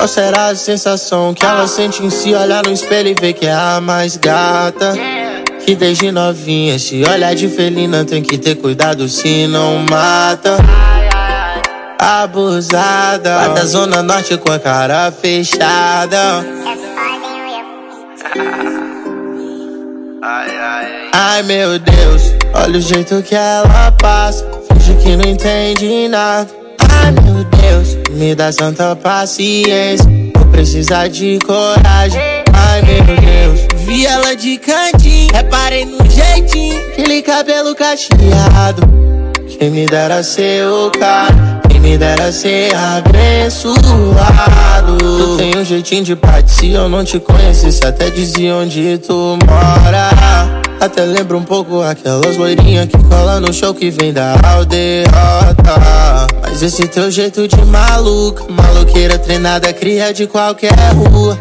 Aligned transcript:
Qual 0.00 0.08
será 0.08 0.46
a 0.46 0.54
sensação 0.56 1.34
que 1.34 1.44
ela 1.44 1.68
sente 1.68 2.02
em 2.02 2.08
si? 2.08 2.32
Olhar 2.32 2.64
no 2.64 2.72
espelho 2.72 3.10
e 3.10 3.14
ver 3.14 3.34
que 3.34 3.44
é 3.44 3.52
a 3.52 3.82
mais 3.82 4.16
gata. 4.16 4.94
Que 5.62 5.74
desde 5.74 6.10
novinha, 6.10 6.78
se 6.78 7.04
olhar 7.04 7.34
de 7.34 7.46
felina, 7.48 8.02
tem 8.02 8.22
que 8.22 8.38
ter 8.38 8.54
cuidado 8.54 9.06
se 9.10 9.46
não 9.46 9.84
mata. 9.90 10.56
Abusada, 11.98 13.36
lá 13.36 13.48
da 13.48 13.66
zona 13.66 14.02
norte 14.02 14.38
com 14.38 14.50
a 14.50 14.58
cara 14.58 15.12
fechada. 15.12 16.46
Ai 21.12 21.42
meu 21.42 21.78
Deus, 21.78 22.22
olha 22.54 22.78
o 22.78 22.80
jeito 22.80 23.22
que 23.22 23.34
ela 23.34 23.92
passa. 24.00 24.46
Finge 24.72 24.94
que 24.94 25.14
não 25.14 25.30
entende 25.30 26.08
nada. 26.08 26.59
Ai 27.02 27.12
meu 27.12 27.44
Deus, 27.44 27.98
me 28.10 28.34
dá 28.34 28.52
santa 28.52 28.94
paciência. 28.96 30.06
Vou 30.36 30.46
precisar 30.46 31.08
de 31.08 31.38
coragem. 31.46 32.20
Ai 32.52 32.82
meu 32.82 33.04
Deus, 33.04 33.60
vi 33.86 34.06
ela 34.06 34.34
de 34.34 34.58
cantinho. 34.58 35.32
Reparei 35.32 35.84
no 35.84 35.98
jeitinho, 36.08 36.78
aquele 36.92 37.22
cabelo 37.22 37.74
cacheado. 37.74 38.82
Quem 39.58 39.70
me 39.70 39.86
dera 39.86 40.22
ser 40.22 40.66
o 40.66 40.90
cara. 40.90 41.60
Quem 41.68 41.80
me 41.80 41.98
dera 41.98 42.32
ser 42.32 42.74
abençoado. 42.74 43.78
Tu 44.98 45.36
tem 45.36 45.56
um 45.56 45.64
jeitinho 45.64 46.04
de 46.04 46.16
parte 46.16 46.50
se 46.50 46.70
eu 46.70 46.88
não 46.88 47.04
te 47.04 47.18
conhecesse. 47.18 47.84
Até 47.84 48.10
dizia 48.10 48.54
onde 48.54 48.98
tu 48.98 49.38
mora. 49.46 50.59
Até 50.80 51.04
lembra 51.04 51.36
um 51.36 51.42
pouco 51.44 51.82
aquelas 51.82 52.38
loirinhas 52.38 52.86
que 52.86 52.96
cola 53.04 53.38
no 53.38 53.52
show 53.52 53.74
que 53.74 53.90
vem 53.90 54.14
da 54.14 54.34
aldeota. 54.42 55.10
Mas 56.40 56.62
esse 56.62 56.88
teu 56.88 57.10
jeito 57.10 57.46
de 57.46 57.62
maluca, 57.66 58.44
maloqueira 58.48 59.18
treinada, 59.18 59.70
cria 59.74 60.10
de 60.14 60.26
qualquer 60.26 60.72
rua. 60.94 61.36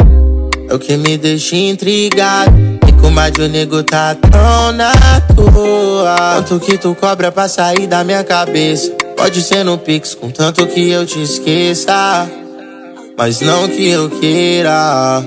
É 0.69 0.73
o 0.73 0.77
que 0.77 0.97
me 0.97 1.17
deixa 1.17 1.55
intrigado. 1.55 2.51
E 2.85 2.91
com 3.01 3.09
mais 3.09 3.31
de 3.31 3.41
o 3.41 3.47
nego 3.47 3.81
tá 3.81 4.13
tão 4.15 4.73
na 4.73 4.91
tua. 5.33 6.15
Quanto 6.35 6.59
que 6.59 6.77
tu 6.77 6.93
cobra 6.93 7.31
pra 7.31 7.47
sair 7.47 7.87
da 7.87 8.03
minha 8.03 8.25
cabeça? 8.25 8.91
Pode 9.15 9.41
ser 9.41 9.63
no 9.63 9.77
Pix, 9.77 10.15
contanto 10.15 10.67
que 10.67 10.89
eu 10.89 11.05
te 11.05 11.21
esqueça. 11.21 12.29
Mas 13.17 13.39
não 13.39 13.69
que 13.69 13.89
eu 13.89 14.09
queira. 14.09 15.23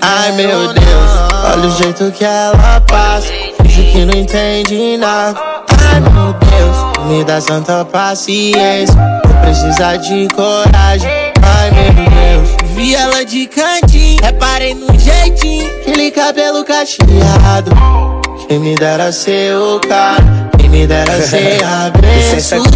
Ai 0.00 0.32
meu 0.32 0.72
Deus. 0.72 1.31
Olha 1.44 1.66
o 1.66 1.70
jeito 1.70 2.10
que 2.12 2.24
ela 2.24 2.80
passa. 2.82 3.28
Finge 3.62 3.92
que 3.92 4.04
não 4.04 4.14
entende 4.14 4.96
nada. 4.96 5.40
Ai 5.68 6.00
meu 6.00 6.32
Deus, 6.34 7.06
me 7.08 7.24
dá 7.24 7.40
santa 7.40 7.84
paciência. 7.84 8.94
Vou 9.24 9.34
precisar 9.42 9.96
de 9.96 10.28
coragem. 10.34 11.10
Ai 11.42 11.70
meu 11.70 11.92
Deus, 11.92 12.72
vi 12.74 12.94
ela 12.94 13.24
de 13.24 13.46
cantinho. 13.46 14.22
Reparei 14.22 14.74
no 14.74 14.98
jeitinho, 14.98 15.66
aquele 15.80 16.10
cabelo 16.10 16.64
cacheado. 16.64 17.72
Quem 18.52 18.60
me 18.60 18.74
dera 18.74 19.10
ser 19.10 19.56
o 19.56 19.80
cara. 19.80 20.50
Quem 20.58 20.68
me 20.68 20.86
dera 20.86 21.22
ser 21.22 21.64
abençoado. 21.64 22.66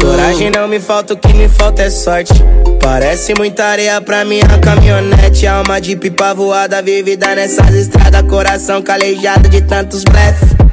Coragem 0.00 0.50
não 0.50 0.66
me 0.66 0.80
falta, 0.80 1.12
o 1.12 1.18
que 1.18 1.34
me 1.34 1.50
falta 1.50 1.82
é 1.82 1.90
sorte. 1.90 2.32
Parece 2.80 3.34
muita 3.36 3.62
areia 3.62 4.00
pra 4.00 4.24
minha 4.24 4.48
caminhonete. 4.62 5.46
Alma 5.46 5.78
de 5.82 5.94
pipa 5.96 6.32
voada, 6.32 6.80
vivida 6.80 7.34
nessas 7.34 7.74
estradas. 7.74 8.22
Coração 8.22 8.80
calejado 8.80 9.50
de 9.50 9.60
tantos 9.60 10.02
blefs. 10.02 10.63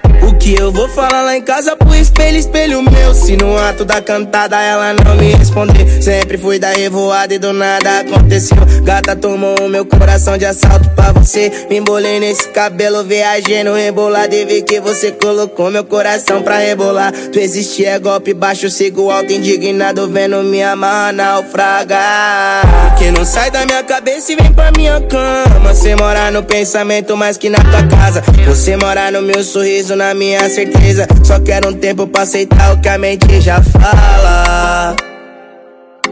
Que 0.42 0.60
eu 0.60 0.72
vou 0.72 0.90
falar 0.90 1.22
lá 1.22 1.38
em 1.38 1.42
casa 1.42 1.76
pro 1.76 1.94
espelho, 1.94 2.36
espelho 2.36 2.82
meu. 2.82 3.14
Se 3.14 3.38
no 3.38 3.56
ato 3.56 3.86
da 3.86 4.02
cantada 4.02 4.60
ela 4.60 4.92
não 4.92 5.16
me 5.16 5.36
responder. 5.36 6.02
Sempre 6.02 6.36
fui 6.36 6.58
da 6.58 6.72
revoada 6.72 7.36
e 7.36 7.38
do 7.38 7.54
nada 7.54 8.00
aconteceu. 8.00 8.58
Gata 8.84 9.16
tomou 9.16 9.56
o 9.62 9.70
meu 9.70 9.86
coração 9.86 10.40
de 10.40 10.46
assalto 10.46 10.90
pra 10.96 11.12
você. 11.12 11.52
Me 11.70 11.78
embolei 11.78 12.20
nesse 12.20 12.50
cabelo, 12.50 13.04
viajei 13.04 13.64
no 13.64 13.76
rebolado 13.76 14.34
e 14.34 14.44
vi 14.44 14.64
que 14.64 14.82
você 14.82 15.12
colocou 15.12 15.70
meu 15.70 15.86
coração 15.86 16.42
pra 16.42 16.58
rebolar. 16.58 17.14
Tu 17.32 17.38
existe 17.38 17.86
é 17.86 18.00
golpe 18.00 18.34
baixo, 18.34 18.68
sigo 18.68 19.12
alto, 19.12 19.32
indignado, 19.32 20.10
vendo 20.10 20.42
minha 20.42 20.72
amarra 20.72 21.12
naufragar. 21.12 22.96
Que 22.98 23.12
não 23.12 23.24
sai 23.24 23.52
da 23.52 23.64
minha 23.64 23.84
cabeça 23.84 24.32
e 24.32 24.36
vem 24.36 24.52
pra 24.52 24.72
minha 24.72 25.00
cama. 25.02 25.72
Você 25.72 25.96
mora 25.96 26.32
no 26.32 26.42
pensamento 26.42 27.16
mais 27.16 27.38
que 27.38 27.48
na 27.48 27.60
tua 27.60 27.86
casa. 27.96 28.24
Você 28.48 28.76
mora 28.76 29.12
no 29.12 29.22
meu 29.22 29.44
sorriso, 29.44 29.96
na 29.96 30.16
minha 30.16 30.31
certeza. 30.50 31.08
Só 31.24 31.40
quero 31.40 31.70
um 31.70 31.74
tempo 31.74 32.08
pra 32.08 32.24
aceitar 32.24 32.74
o 32.74 32.82
que 32.82 32.90
a 32.90 32.98
mente 32.98 33.42
já 33.42 33.62
fala. 33.62 34.96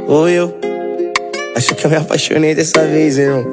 Ou 0.07 0.27
eu. 0.29 0.53
Acho 1.55 1.75
que 1.75 1.85
eu 1.85 1.89
me 1.89 1.97
apaixonei 1.97 2.55
dessa 2.55 2.85
vez, 2.85 3.17
irmão. 3.17 3.43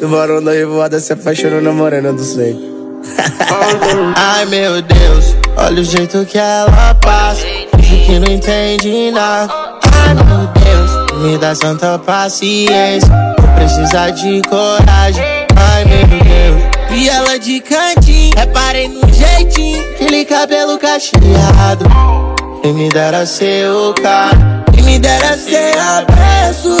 Do 0.00 0.08
barão 0.08 0.42
da 0.42 0.52
revoada 0.52 1.00
se 1.00 1.12
apaixonou 1.12 1.60
na 1.60 1.72
morena 1.72 2.12
do. 2.12 2.20
Ai 4.16 4.44
meu 4.46 4.82
Deus, 4.82 5.34
olha 5.56 5.80
o 5.80 5.84
jeito 5.84 6.24
que 6.26 6.38
ela 6.38 6.94
passa. 6.94 7.46
Finge 7.76 8.06
que 8.06 8.18
não 8.18 8.30
entende 8.30 9.10
nada. 9.10 9.52
Ai 9.82 10.14
meu 10.14 10.46
Deus, 10.48 11.22
me 11.22 11.38
dá 11.38 11.54
santa 11.54 11.98
paciência. 11.98 13.08
Vou 13.38 13.54
precisar 13.54 14.10
de 14.10 14.42
coragem. 14.42 15.39
Ai 15.56 15.84
meu 15.84 16.06
Deus, 16.06 16.62
vi 16.90 17.08
ela 17.08 17.38
de 17.38 17.60
cantinho. 17.60 18.34
Reparei 18.36 18.88
no 18.88 19.00
jeitinho, 19.12 19.80
aquele 19.94 20.24
cabelo 20.24 20.78
cacheado. 20.78 21.84
Quem 22.62 22.74
me 22.74 22.88
dera 22.88 23.24
ser 23.26 23.70
o 23.70 23.94
cara. 23.94 24.64
Quem 24.72 24.84
me 24.84 24.98
dera 24.98 25.36
ser 25.36 25.78
abençoado. 25.78 26.80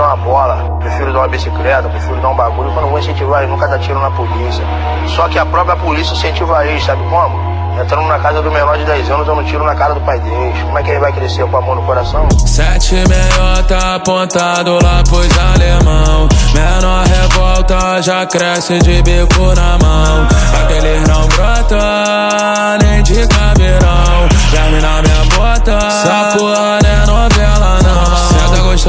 dar 0.00 0.06
uma 0.06 0.16
bola, 0.16 0.78
prefiro 0.80 1.12
dar 1.12 1.18
uma 1.20 1.28
bicicleta, 1.28 1.88
prefiro 1.88 2.20
dar 2.20 2.28
um 2.30 2.36
bagulho, 2.36 2.70
que 2.70 2.76
eu 2.76 2.82
não 2.82 2.88
vou 2.88 2.98
incentivar 2.98 3.42
ele 3.42 3.52
nunca 3.52 3.68
dar 3.68 3.78
tiro 3.78 4.00
na 4.00 4.10
polícia. 4.10 4.64
Só 5.08 5.28
que 5.28 5.38
a 5.38 5.46
própria 5.46 5.76
polícia 5.76 6.12
incentiva 6.12 6.64
ele, 6.66 6.80
sabe 6.80 7.02
como? 7.08 7.50
Entrando 7.80 8.08
na 8.08 8.18
casa 8.18 8.42
do 8.42 8.50
menor 8.50 8.76
de 8.76 8.84
10 8.84 9.10
anos, 9.10 9.26
dando 9.26 9.40
um 9.40 9.44
tiro 9.44 9.64
na 9.64 9.74
cara 9.74 9.94
do 9.94 10.00
pai 10.00 10.18
deles. 10.18 10.60
Como 10.62 10.78
é 10.78 10.82
que 10.82 10.90
ele 10.90 11.00
vai 11.00 11.12
crescer 11.12 11.46
com 11.46 11.56
amor 11.56 11.76
no 11.76 11.82
coração? 11.82 12.28
Sete 12.44 12.96
meiota 12.96 13.94
apontado 13.94 14.78
lá 14.82 15.02
pros 15.08 15.38
alemão 15.38 16.28
Menor 16.52 17.06
revolta 17.06 18.02
já 18.02 18.26
cresce 18.26 18.78
de 18.80 19.00
bico 19.02 19.54
na 19.54 19.78
mão 19.78 20.26
Aqueles 20.62 21.08
não 21.08 21.26
brota 21.28 22.78
nem 22.82 23.02
de 23.02 23.26
caveirão 23.28 24.28
Germe 24.50 24.80
na 24.80 25.00
minha 25.00 25.24
bota 25.36 25.72
Essa 25.72 26.36
porra 26.36 26.79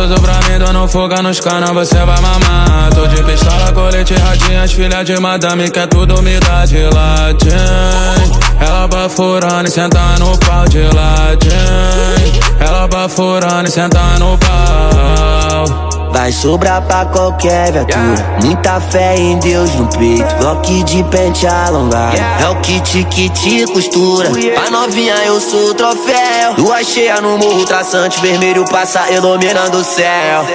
Gostoso 0.01 0.19
pra 0.19 0.33
mim, 0.49 0.57
dando 0.57 0.87
foga 0.87 1.21
nos 1.21 1.39
canos 1.39 1.69
Você 1.71 1.97
vai 2.03 2.19
mamar 2.19 2.89
Tô 2.95 3.05
de 3.05 3.23
pistola, 3.23 3.71
colete, 3.71 4.15
radinhas 4.15 4.71
Filha 4.71 5.03
de 5.03 5.19
madame, 5.19 5.69
quer 5.69 5.87
tudo 5.87 6.19
me 6.23 6.39
dá 6.39 6.65
de 6.65 6.83
latim 6.85 8.41
ela 8.59 8.87
bafurando 8.87 9.67
e 9.67 9.71
senta 9.71 10.19
no 10.19 10.37
pau 10.37 10.67
de 10.67 10.83
ladinho. 10.83 12.39
Ela 12.59 12.87
bafurando 12.87 13.67
e 13.67 13.71
senta 13.71 14.19
no 14.19 14.37
pau. 14.37 16.00
Vai 16.11 16.31
sobrar 16.31 16.81
pra 16.81 17.05
qualquer 17.05 17.71
viatura. 17.71 18.37
Muita 18.43 18.79
fé 18.81 19.15
em 19.15 19.39
Deus 19.39 19.73
no 19.75 19.87
peito. 19.87 20.35
Bloque 20.35 20.83
de 20.83 21.03
pente 21.05 21.47
alongado. 21.47 22.17
É 22.39 22.49
o 22.49 22.55
kit 22.61 23.03
que 23.05 23.29
te 23.29 23.65
costura. 23.67 24.29
A 24.65 24.69
novinha, 24.69 25.15
eu 25.25 25.39
sou 25.39 25.69
o 25.69 25.73
troféu. 25.73 26.53
Lua 26.57 26.83
cheia 26.83 27.21
no 27.21 27.37
morro, 27.37 27.65
traçante 27.65 28.19
vermelho 28.21 28.65
passa 28.65 29.09
iluminando 29.09 29.77
o 29.77 29.83
céu. 29.83 30.45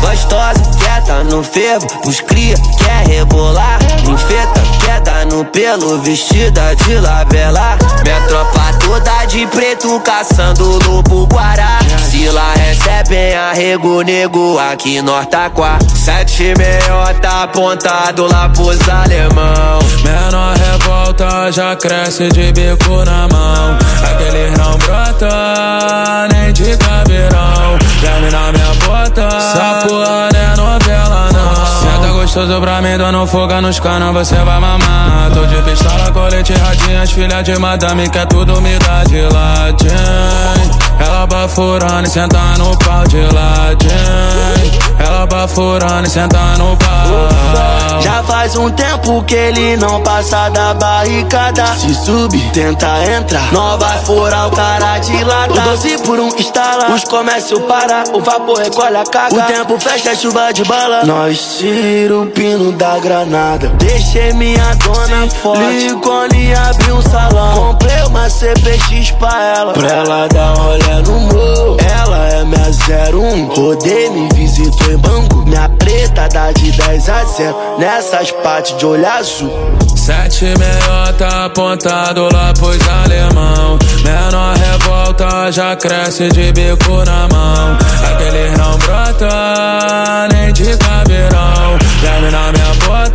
Gostosa, 0.00 0.60
quieta 0.78 1.22
no 1.24 1.42
fervo. 1.44 1.86
Os 2.06 2.20
cria, 2.20 2.56
quer 2.78 3.06
rebolar. 3.06 3.78
Infeta, 4.08 4.60
quer 4.84 5.00
dar 5.00 5.26
no 5.26 5.44
pelo. 5.44 6.00
Vestida 6.00 6.74
de 6.74 6.94
labela. 6.98 7.78
Minha 8.02 8.20
tropa 8.22 8.72
toda 8.80 9.24
de 9.26 9.46
preto, 9.46 10.00
caçando 10.00 10.78
lobo 10.86 11.26
guará. 11.26 11.78
Se 12.10 12.28
lá 12.28 12.54
recebem 12.54 13.34
arrego 13.34 14.02
nego 14.02 14.39
aqui 14.58 15.02
no 15.02 15.24
Taquá. 15.26 15.78
Sete 15.94 16.54
meiota 16.56 17.44
apontado 17.44 18.26
lá 18.26 18.48
pros 18.48 18.88
alemão. 18.88 19.78
Menor 20.02 20.56
revolta 20.56 21.52
já 21.52 21.76
cresce 21.76 22.28
de 22.28 22.52
bico 22.52 23.04
na 23.04 23.28
mão. 23.28 23.78
Aquele 24.02 24.50
não 24.56 24.76
brota 24.78 26.28
nem 26.32 26.52
de 26.52 26.76
caveirão 26.76 27.78
Verme 28.00 28.30
na 28.30 28.52
minha 28.52 28.74
bota 28.86 29.22
Essa 29.22 29.86
porra 29.86 30.28
não. 30.32 30.40
É 30.40 30.56
novela 30.56 31.28
não 31.32 31.66
Senta 31.80 32.12
gostoso 32.12 32.60
pra 32.60 32.80
mim, 32.82 32.96
dando 32.96 33.26
foga 33.26 33.60
nos 33.60 33.78
canos 33.78 34.12
Você 34.14 34.36
vai 34.36 34.58
mamar. 34.58 35.30
Tô 35.32 35.44
de 35.46 35.62
pistola, 35.62 36.10
colete, 36.12 36.52
radinhas 36.52 37.10
Filha 37.10 37.42
de 37.42 37.58
madame, 37.58 38.08
quer 38.08 38.26
tudo 38.26 38.60
me 38.60 38.78
dá 38.78 39.04
de 39.04 39.22
ladinho 39.22 40.89
ela 41.00 41.26
bafurando 41.26 42.06
e 42.06 42.10
senta 42.10 42.38
no 42.58 42.76
pau 42.78 43.04
de 43.08 43.20
ladinho. 43.34 44.90
Ela 44.98 45.26
bafurando 45.26 46.06
e 46.06 46.10
senta 46.10 46.38
no 46.58 46.76
pau. 46.76 48.00
Já 48.00 48.22
faz 48.22 48.54
um 48.56 48.70
tempo 48.70 49.22
que 49.24 49.34
ele 49.34 49.76
não 49.76 50.02
passa 50.02 50.48
da 50.50 50.74
barricada. 50.74 51.66
Se 51.78 51.94
subir, 51.94 52.50
tenta 52.52 52.86
entrar. 53.10 53.52
Não 53.52 53.78
vai 53.78 53.98
furar 54.04 54.48
o 54.48 54.50
cara 54.50 54.98
de 54.98 55.24
lata. 55.24 55.52
O 55.52 55.60
doze 55.60 55.98
por 55.98 56.18
um 56.18 56.28
instala. 56.28 56.90
Os 56.94 57.04
comércios 57.04 57.60
para, 57.60 58.04
o 58.12 58.20
vapor 58.20 58.58
recolhe 58.58 58.96
a 58.96 59.04
caga. 59.04 59.34
O 59.34 59.42
tempo 59.42 59.80
fecha, 59.80 60.14
chuva 60.14 60.52
de 60.52 60.64
bala. 60.64 61.04
Nós 61.04 61.56
tira 61.58 62.18
o 62.18 62.26
pino 62.26 62.72
da 62.72 62.98
granada. 62.98 63.68
Deixei 63.78 64.32
minha 64.32 64.74
dona 64.76 65.28
forte. 65.30 65.88
Licone 65.88 66.54
abriu 66.54 66.96
um 66.96 67.02
salão. 67.02 67.54
Comprei 67.54 68.02
uma 68.04 68.28
CPX 68.28 69.12
pra 69.12 69.56
ela. 69.56 69.72
Pra 69.72 69.88
ela 69.88 70.28
dar 70.28 70.52
rolê 70.90 71.02
no. 71.02 71.76
Ela 71.80 72.28
é 72.28 72.44
minha 72.44 73.12
01. 73.12 73.54
Rodei, 73.54 74.10
me 74.10 74.28
visitou 74.34 74.92
em 74.92 74.96
banco. 74.98 75.36
Minha 75.46 75.68
preta 75.68 76.28
dá 76.28 76.52
de 76.52 76.72
10 76.72 77.08
a 77.08 77.24
0. 77.24 77.56
Nessas 77.78 78.30
partes 78.32 78.76
de 78.76 78.86
olho 78.86 79.06
azul. 79.06 79.50
Sete 79.96 80.46
meiota 80.58 81.44
apontado 81.46 82.28
lá 82.32 82.52
pros 82.54 82.78
alemão. 82.88 83.78
Menor 84.02 84.56
revolta 84.56 85.52
já 85.52 85.76
cresce 85.76 86.28
de 86.28 86.52
bico 86.52 87.04
na 87.04 87.28
mão. 87.28 87.78
Aquele 88.10 88.56
não 88.56 88.78
brota 88.78 90.28
nem 90.32 90.52
de 90.52 90.76
caveirão. 90.78 91.78
Verme 92.00 92.30
na 92.30 92.52
minha 92.52 92.74
bota. 92.86 93.09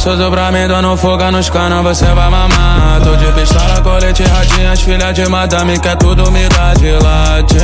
Gostoso 0.00 0.30
pra 0.30 0.50
mim, 0.50 0.66
dando 0.66 0.96
foga 0.96 1.30
nos 1.30 1.50
canos, 1.50 1.82
você 1.82 2.06
vai 2.06 2.30
mamar. 2.30 3.02
Tô 3.04 3.14
de 3.16 3.30
pistola, 3.32 3.82
colete, 3.82 4.22
radinhas, 4.22 4.80
filha 4.80 5.12
de 5.12 5.28
madame, 5.28 5.78
quer 5.78 5.94
tudo 5.98 6.30
me 6.32 6.48
dá 6.48 6.72
de 6.72 6.92
ladinho. 6.92 7.60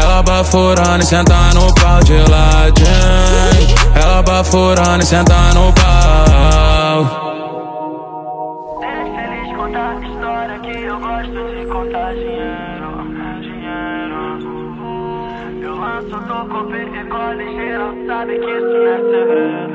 Ela 0.00 0.22
bafurando 0.22 1.02
e 1.02 1.04
senta 1.04 1.34
no 1.52 1.74
pau 1.74 1.98
de 2.04 2.18
ladinho. 2.30 3.74
Ela 4.00 4.22
bafurando 4.22 5.02
e 5.02 5.06
senta 5.06 5.34
no 5.52 5.72
pau. 5.72 7.26
Eu 10.66 11.00
gosto 11.00 11.40
de 11.58 11.66
contar 11.66 12.14
dinheiro, 12.14 13.04
dinheiro. 13.40 14.38
Eu 15.60 15.74
lanço, 15.74 16.20
toco, 16.28 16.68
recolhe, 16.70 17.56
geral 17.56 17.94
sabe 18.06 18.38
que 18.38 18.50
isso 18.50 18.78
não 18.78 18.86
é 18.86 18.98
segredo. 19.10 19.65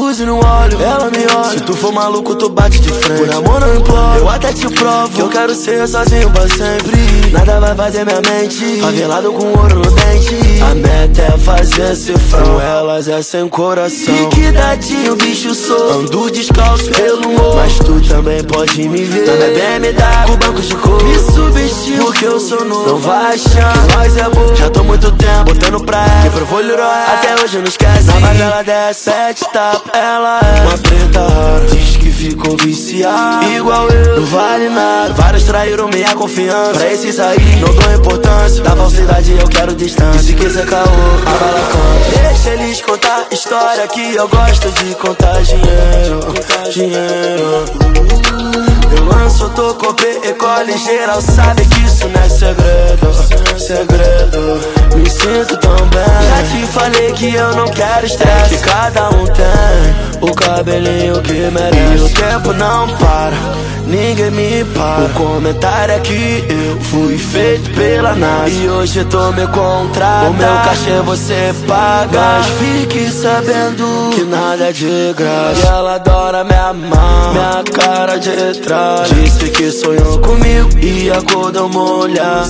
Fuzil 0.00 0.28
no 0.28 0.36
olho, 0.36 0.80
ela 0.80 1.10
me 1.10 1.26
olha. 1.26 1.50
Se 1.50 1.60
tu 1.60 1.74
for 1.74 1.92
maluco, 1.92 2.34
tu 2.34 2.48
bate 2.48 2.80
de 2.80 2.88
frente. 2.88 3.20
Por 3.20 3.34
amor, 3.34 3.60
não 3.60 3.76
imploro. 3.76 4.18
Eu 4.18 4.28
até 4.30 4.50
te 4.50 4.66
provo 4.66 5.10
que 5.10 5.20
eu 5.20 5.28
quero 5.28 5.54
ser 5.54 5.86
sozinho 5.86 6.30
pra 6.30 6.48
sempre. 6.48 7.30
Nada 7.30 7.60
vai 7.60 7.74
fazer 7.74 8.06
minha 8.06 8.22
mente. 8.22 8.80
Favelado 8.80 9.30
com 9.30 9.44
ouro 9.48 9.74
no 9.74 9.90
dente. 9.90 10.38
A 10.62 10.74
meta 10.74 11.20
é 11.20 11.38
fazer 11.38 11.94
cifrão. 11.94 12.58
Elas 12.58 13.08
é 13.08 13.20
sem 13.20 13.46
coração. 13.46 14.14
Liquidadinho, 14.14 15.16
bicho 15.16 15.54
sou. 15.54 16.00
Ando 16.00 16.30
descalço 16.30 16.90
pelo 16.92 17.28
morro. 17.28 17.56
Mas 17.56 17.78
tu 17.80 18.00
também 18.08 18.42
pode 18.42 18.88
me 18.88 19.04
ver. 19.04 19.26
Na 19.26 19.34
minha 19.34 19.80
BMW, 19.80 20.26
com 20.28 20.46
banco 20.46 20.62
de 20.62 20.74
couro. 20.76 21.04
Me 21.04 21.18
subestima 21.18 22.04
porque 22.04 22.24
eu 22.24 22.40
sou 22.40 22.64
novo. 22.64 22.88
Não 22.88 22.98
vai 22.98 23.34
achar 23.34 23.72
que 23.74 23.94
nós 23.94 24.16
é 24.16 24.30
bom. 24.30 24.54
Já 24.56 24.70
tô 24.70 24.82
muito 24.82 25.12
tempo 25.12 25.44
botando 25.44 25.84
pra 25.84 25.98
ela. 25.98 26.22
Que 26.22 26.30
provou 26.30 26.60
Até 26.60 27.34
hoje 27.42 27.58
não 27.58 27.64
esquece. 27.64 28.06
Na 28.06 28.14
base 28.14 28.40
ela 28.40 28.62
desce 28.62 29.00
sete 29.10 29.44
tapas. 29.52 29.89
Ela 29.92 30.40
é 30.40 30.60
uma 30.62 30.78
preta 30.78 31.20
rara 31.20 31.66
Diz 31.66 31.96
que 31.96 32.10
ficou 32.10 32.56
viciada. 32.56 33.44
Igual 33.46 33.88
eu, 33.88 34.20
não 34.20 34.26
vale 34.26 34.68
nada. 34.68 35.12
Vários 35.14 35.44
traíram 35.44 35.88
minha 35.88 36.14
confiança. 36.14 36.72
Pra 36.72 36.92
esses 36.92 37.18
aí, 37.18 37.56
não 37.60 37.74
dou 37.74 37.94
importância. 37.94 38.62
Da 38.62 38.76
falsidade 38.76 39.32
eu 39.32 39.48
quero 39.48 39.74
distância. 39.74 40.20
E 40.20 40.24
se 40.24 40.34
quiser 40.34 40.66
caô, 40.66 40.84
a 40.84 41.30
bala 41.38 41.60
Deixa 42.22 42.50
eles 42.50 42.80
contar 42.82 43.26
história 43.30 43.86
que 43.88 44.14
eu 44.14 44.28
gosto 44.28 44.70
de 44.72 44.94
contar 44.94 45.42
dinheiro 45.42 46.20
Dinheiro. 46.72 47.64
Eu 48.96 49.04
lanço, 49.04 49.48
tô 49.50 49.74
copê, 49.74 50.20
ecole 50.24 50.76
geral. 50.78 51.20
Sabe 51.20 51.66
que 51.66 51.80
isso 51.84 52.08
não 52.08 52.22
é 52.22 52.28
segredo 52.28 53.12
Segredo 53.58 54.79
Me 54.96 55.08
sinto 55.08 55.56
tão 55.58 55.76
bem. 55.88 56.00
Já 56.28 56.42
te 56.44 56.66
falei 56.66 57.12
que 57.12 57.34
eu 57.34 57.54
não 57.54 57.66
quero 57.68 58.06
estresse. 58.06 58.56
Que 58.56 58.58
cada 58.58 59.08
um 59.10 59.26
tem 59.26 60.20
o 60.20 60.34
cabelinho 60.34 61.20
que 61.22 61.50
merece. 61.50 61.96
E 61.96 62.00
o 62.00 62.08
tempo 62.08 62.52
não 62.52 62.88
para 62.96 63.70
Ninguém 63.90 64.30
me 64.30 64.64
para. 64.66 65.06
O 65.06 65.10
comentário 65.10 65.94
é 65.94 65.98
que 65.98 66.44
eu 66.48 66.80
fui 66.80 67.18
feito 67.18 67.70
pela 67.72 68.14
NASA. 68.14 68.48
E 68.48 68.68
hoje 68.68 69.04
tô 69.06 69.32
me 69.32 69.44
contratando. 69.48 70.30
O 70.30 70.34
meu 70.34 70.54
cachê 70.64 71.00
você 71.04 71.52
paga. 71.66 72.20
Mas 72.20 72.46
fique 72.46 73.10
sabendo 73.10 74.10
que 74.14 74.22
nada 74.22 74.68
é 74.68 74.72
de 74.72 75.12
graça. 75.16 75.60
E 75.60 75.68
ela 75.68 75.94
adora 75.96 76.44
me 76.44 76.54
amar 76.54 77.32
Minha 77.32 77.64
cara 77.72 78.16
de 78.16 78.60
trás. 78.60 79.08
Disse 79.08 79.50
que 79.50 79.72
sonhou 79.72 80.20
comigo 80.20 80.70
e 80.80 81.10
acordou 81.10 81.68
molhar 81.68 82.44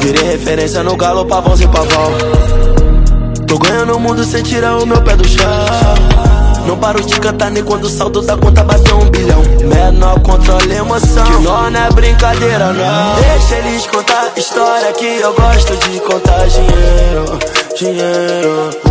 Virei 0.00 0.24
referência 0.24 0.82
no 0.82 0.96
galo, 0.96 1.24
pavãozinho 1.26 1.70
pavão 1.70 2.12
Tô 3.46 3.58
ganhando 3.58 3.96
o 3.96 4.00
mundo 4.00 4.24
sem 4.24 4.42
tirar 4.42 4.78
o 4.78 4.86
meu 4.86 5.02
pé 5.02 5.16
do 5.16 5.26
chão. 5.26 5.44
Não 6.66 6.78
paro 6.78 7.02
de 7.04 7.18
cantar 7.18 7.50
nem 7.50 7.64
quando 7.64 7.84
o 7.84 7.88
saldo 7.88 8.22
da 8.22 8.36
conta 8.36 8.62
bateu 8.62 8.96
um 8.96 9.10
bilhão. 9.10 9.42
Menor 9.60 10.20
controle 10.20 10.72
emoção. 10.72 11.24
Que 11.24 11.42
não, 11.42 11.70
não 11.70 11.80
é 11.80 11.90
brincadeira 11.90 12.72
não. 12.72 13.20
Deixa 13.20 13.56
eles 13.56 13.86
contar 13.86 14.30
história 14.36 14.92
que 14.92 15.04
eu 15.20 15.34
gosto 15.34 15.76
de 15.76 15.98
contar 16.00 16.46
dinheiro 16.46 17.38
Dinheiro 17.76 18.89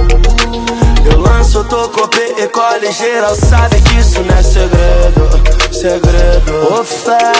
Lanço, 1.40 1.64
tô 1.64 1.88
copê, 1.88 2.36
ecole 2.38 2.92
geral 2.92 3.34
Sabe 3.34 3.80
que 3.80 4.00
isso 4.00 4.20
não 4.24 4.36
é 4.36 4.44
segredo 4.44 5.30
Segredo. 5.72 6.74
Ô 6.74 6.84
fé 6.84 7.32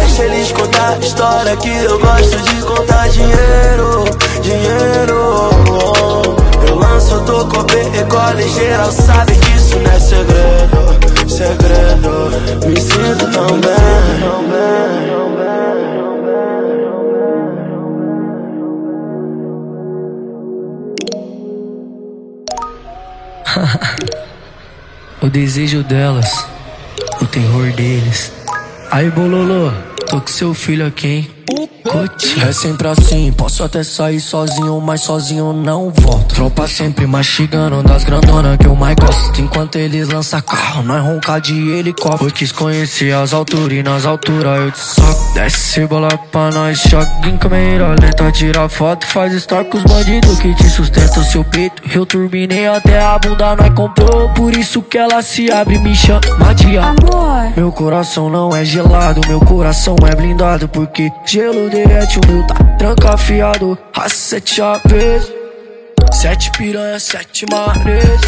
Deixa 0.00 0.24
eles 0.24 0.50
contar 0.52 0.98
história 1.00 1.54
que 1.54 1.68
eu 1.68 1.98
gosto 1.98 2.38
de 2.38 2.62
contar 2.62 3.06
dinheiro 3.10 4.04
Dinheiro. 4.40 5.50
Eu 6.66 6.76
lanço, 6.76 7.20
tô 7.26 7.44
copê, 7.44 7.82
ecole 8.00 8.48
geral 8.48 8.90
Sabe 8.90 9.34
que 9.36 9.50
isso 9.54 9.76
não 9.80 9.92
é 9.92 10.00
segredo 10.00 11.28
Segredo. 11.28 12.66
Me 12.66 12.80
sinto 12.80 13.30
tão 13.30 13.60
bem, 13.60 14.20
tão 14.22 14.42
bem. 14.48 15.23
o 25.22 25.28
desejo 25.28 25.82
delas, 25.82 26.46
o 27.20 27.26
terror 27.26 27.72
deles. 27.72 28.32
Aí, 28.90 29.10
bololô, 29.10 29.70
tô 30.08 30.20
com 30.20 30.26
seu 30.26 30.54
filho 30.54 30.86
aqui, 30.86 31.06
hein? 31.06 31.33
É 32.46 32.52
sempre 32.52 32.88
assim, 32.88 33.32
posso 33.32 33.62
até 33.62 33.82
sair 33.82 34.20
sozinho, 34.20 34.80
mas 34.80 35.02
sozinho 35.02 35.52
não 35.52 35.90
volto. 35.90 36.34
Tropa 36.34 36.66
sempre 36.66 37.06
mastigando 37.06 37.82
das 37.82 38.04
grandonas 38.04 38.56
que 38.56 38.66
eu 38.66 38.74
mais 38.74 38.96
gosto. 38.96 39.40
Enquanto 39.40 39.76
eles 39.76 40.08
lançam 40.08 40.40
carro, 40.40 40.82
nós 40.82 41.02
ronca 41.02 41.38
de 41.38 41.70
helicóptero. 41.70 42.28
Eu 42.28 42.32
quis 42.32 42.50
conhecer 42.50 43.12
as 43.12 43.32
alturas 43.32 43.72
e 43.72 43.82
nas 43.82 44.04
alturas 44.06 44.60
eu 44.60 44.70
te 44.70 44.78
soco. 44.78 45.34
Desce 45.34 45.86
bola 45.86 46.08
pra 46.32 46.50
nós, 46.50 46.78
choque 46.78 47.28
em 47.28 47.36
câmera 47.36 47.94
lenta. 48.00 48.32
Tira 48.32 48.68
foto, 48.68 49.06
faz 49.06 49.32
story 49.34 49.66
com 49.66 49.78
os 49.78 49.84
bandidos 49.84 50.38
que 50.38 50.54
te 50.54 50.68
sustentam 50.68 51.22
seu 51.22 51.44
peito. 51.44 51.82
Eu 51.94 52.04
turbinei 52.06 52.66
até 52.66 53.00
a 53.00 53.18
bunda, 53.18 53.54
nós 53.56 53.72
comprou. 53.74 54.28
Por 54.30 54.56
isso 54.56 54.82
que 54.82 54.98
ela 54.98 55.22
se 55.22 55.50
abre 55.52 55.78
me 55.78 55.94
chama 55.94 56.54
de 56.54 56.76
amor. 56.78 57.52
Meu 57.56 57.70
coração 57.70 58.28
não 58.28 58.54
é 58.56 58.64
gelado, 58.64 59.20
meu 59.28 59.40
coração 59.40 59.96
é 60.10 60.14
blindado. 60.14 60.68
Porque 60.68 61.12
gelo 61.34 61.68
derrete, 61.68 62.20
o 62.20 62.30
meu 62.30 62.46
tá 62.46 62.54
trancafiado. 62.78 63.76
A 63.92 64.08
sete 64.08 64.54
chaves 64.54 65.32
Sete 66.12 66.52
piranha, 66.52 67.00
sete 67.00 67.44
mares 67.50 68.20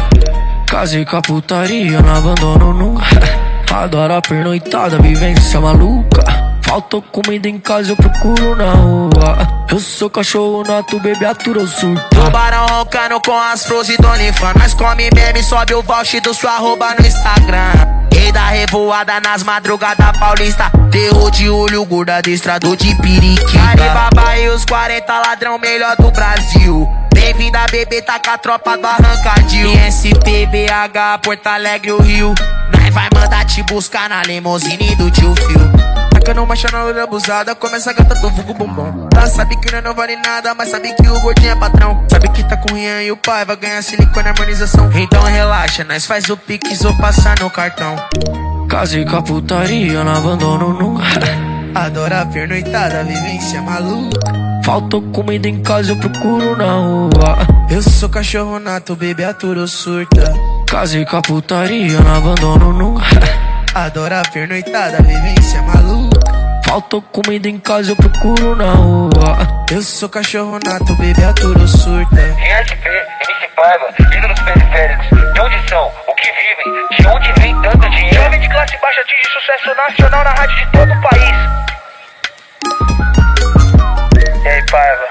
Casei 0.66 1.04
com 1.04 1.16
a 1.16 1.20
putaria, 1.22 2.00
não 2.00 2.14
abandono 2.14 2.72
nunca. 2.72 3.04
Adoro 3.70 4.14
a 4.14 4.22
pernoitada, 4.22 4.98
vivência 4.98 5.60
maluca 5.60 6.37
Faltou 6.68 7.00
comida 7.00 7.48
em 7.48 7.58
casa, 7.58 7.92
eu 7.92 7.96
procuro 7.96 8.54
na 8.54 8.70
rua. 8.72 9.38
Eu 9.70 9.80
sou 9.80 10.10
cachorro 10.10 10.62
nato, 10.62 11.00
bebê 11.00 11.24
atura, 11.24 11.60
eu 11.60 11.66
surto. 11.66 12.04
Tubarão 12.10 12.66
roncando 12.66 13.18
com 13.22 13.34
as 13.40 13.64
flores 13.64 13.96
do 13.96 14.06
Onifan. 14.06 14.52
Nós 14.54 14.74
come 14.74 15.08
meme, 15.14 15.42
sobe 15.42 15.74
o 15.74 15.82
voucher 15.82 16.20
do 16.20 16.34
sua 16.34 16.52
arroba 16.52 16.94
no 16.94 17.06
Instagram. 17.06 17.72
Rei 18.12 18.30
da 18.30 18.48
revoada 18.48 19.18
nas 19.18 19.42
madrugadas 19.42 20.18
paulista. 20.18 20.70
Terror 20.90 21.30
de 21.30 21.48
olho, 21.48 21.86
gorda 21.86 22.16
adestrador 22.16 22.76
de 22.76 22.94
periquita. 22.96 23.70
Alibaba 23.70 24.36
e 24.36 24.50
os 24.50 24.66
40 24.66 25.20
ladrão 25.20 25.58
melhor 25.58 25.96
do 25.96 26.10
Brasil. 26.10 26.86
Bem-vinda, 27.14 27.64
bebê, 27.70 28.02
tá 28.02 28.20
com 28.22 28.30
a 28.30 28.36
tropa 28.36 28.76
do 28.76 28.86
arrancadinho. 28.86 29.72
SPBH, 29.86 31.18
Porto 31.22 31.46
Alegre, 31.46 31.92
o 31.92 32.02
Rio. 32.02 32.34
Nós 32.78 32.92
vai 32.92 33.08
mandar 33.14 33.46
te 33.46 33.62
buscar 33.62 34.10
na 34.10 34.22
limousine 34.22 34.94
do 34.96 35.10
tio 35.10 35.34
Phil. 35.34 36.07
Marcha 36.34 36.68
na 36.72 36.82
loira 36.82 37.04
abusada, 37.04 37.54
começa 37.54 37.90
a 37.90 37.92
gata 37.92 38.14
do 38.16 38.30
vulgo 38.30 38.52
bombom. 38.52 39.08
Ela 39.14 39.26
sabe 39.26 39.56
que 39.60 39.72
não, 39.72 39.80
não 39.80 39.94
vale 39.94 40.16
nada, 40.16 40.54
mas 40.54 40.68
sabe 40.68 40.92
que 40.94 41.08
o 41.08 41.20
gordinho 41.20 41.52
é 41.52 41.56
patrão. 41.56 42.04
Sabe 42.10 42.28
que 42.30 42.42
tá 42.42 42.56
com 42.56 42.74
Rian 42.74 43.02
e 43.02 43.12
o 43.12 43.16
pai 43.16 43.44
vai 43.44 43.56
ganhar 43.56 43.82
silicone 43.82 44.28
harmonização. 44.28 44.90
Então 44.94 45.22
relaxa, 45.22 45.84
nós 45.84 46.04
faz 46.04 46.28
o 46.28 46.36
pix 46.36 46.84
ou 46.84 46.94
passar 46.96 47.38
no 47.38 47.48
cartão. 47.48 47.96
Casei 48.68 49.04
com 49.04 49.16
a 49.16 49.22
putaria, 49.22 50.02
não 50.04 50.16
abandono 50.16 50.72
nunca. 50.72 51.04
Adora 51.74 52.22
a 52.22 52.26
pernoitada, 52.26 53.04
vivência 53.04 53.62
maluca. 53.62 54.32
Faltou 54.64 55.00
comida 55.00 55.48
em 55.48 55.62
casa, 55.62 55.92
eu 55.92 55.96
procuro 55.96 56.56
na 56.56 56.72
rua. 56.72 57.38
Eu 57.70 57.82
sou 57.82 58.08
cachorro 58.08 58.58
nato, 58.58 58.96
bebê 58.96 59.24
aturo 59.24 59.66
surta. 59.68 60.32
Casei 60.66 61.04
com 61.04 61.16
a 61.16 61.22
putaria, 61.22 62.00
não 62.00 62.14
abandono 62.14 62.72
nunca. 62.72 63.04
Adora 63.74 64.20
a 64.20 64.28
pernoitada, 64.28 65.02
vivência 65.02 65.62
maluca. 65.62 66.07
Faltou 66.68 67.00
comida 67.00 67.48
em 67.48 67.58
casa, 67.58 67.92
eu 67.92 67.96
procuro 67.96 68.54
na 68.54 68.70
rua. 68.72 69.38
Eu 69.72 69.80
sou 69.80 70.06
cachorro 70.06 70.58
nato, 70.62 70.94
bebê 70.96 71.24
aturo 71.24 71.66
surta. 71.66 72.14
RSP, 72.14 72.86
MC 72.86 73.48
Paiva, 73.56 73.86
ídolos 74.14 74.38
periféricos. 74.40 75.06
De 75.32 75.40
onde 75.40 75.68
são? 75.70 75.90
O 76.06 76.14
que 76.14 76.30
vivem? 76.30 76.86
De 76.90 77.06
onde 77.06 77.32
vem 77.40 77.62
tanto 77.62 77.88
dinheiro? 77.88 78.22
Jovem 78.22 78.40
de 78.40 78.48
classe 78.50 78.76
baixa 78.82 79.00
atinge 79.00 79.30
sucesso 79.32 79.74
nacional 79.74 80.24
na 80.24 80.30
rádio 80.30 80.56
de 80.56 80.72
todo 80.72 80.92
o 80.92 81.00
país. 81.00 81.36
E 84.44 84.48
aí, 84.48 84.66
Paiva? 84.70 85.08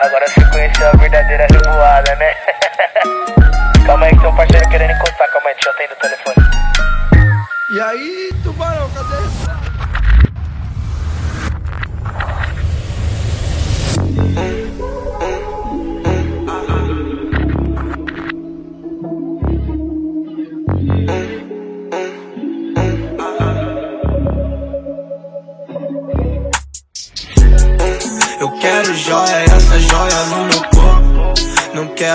Agora 0.00 0.28
você 0.28 0.44
conheceu 0.50 0.88
a 0.88 0.92
verdadeira 0.96 1.46
revoada, 1.52 2.16
né? 2.16 2.34
calma 3.86 4.06
aí 4.06 4.12
que 4.12 4.20
seu 4.20 4.32
parceiro 4.32 4.68
querendo 4.70 4.90
encostar. 4.90 5.28
Calma 5.30 5.48
aí, 5.50 5.54
deixa 5.54 5.68
eu 5.68 5.72
atender 5.72 5.92
o 5.92 5.96
telefone. 5.96 6.36
E 7.68 7.80
aí, 7.80 8.30
tubarão, 8.42 8.85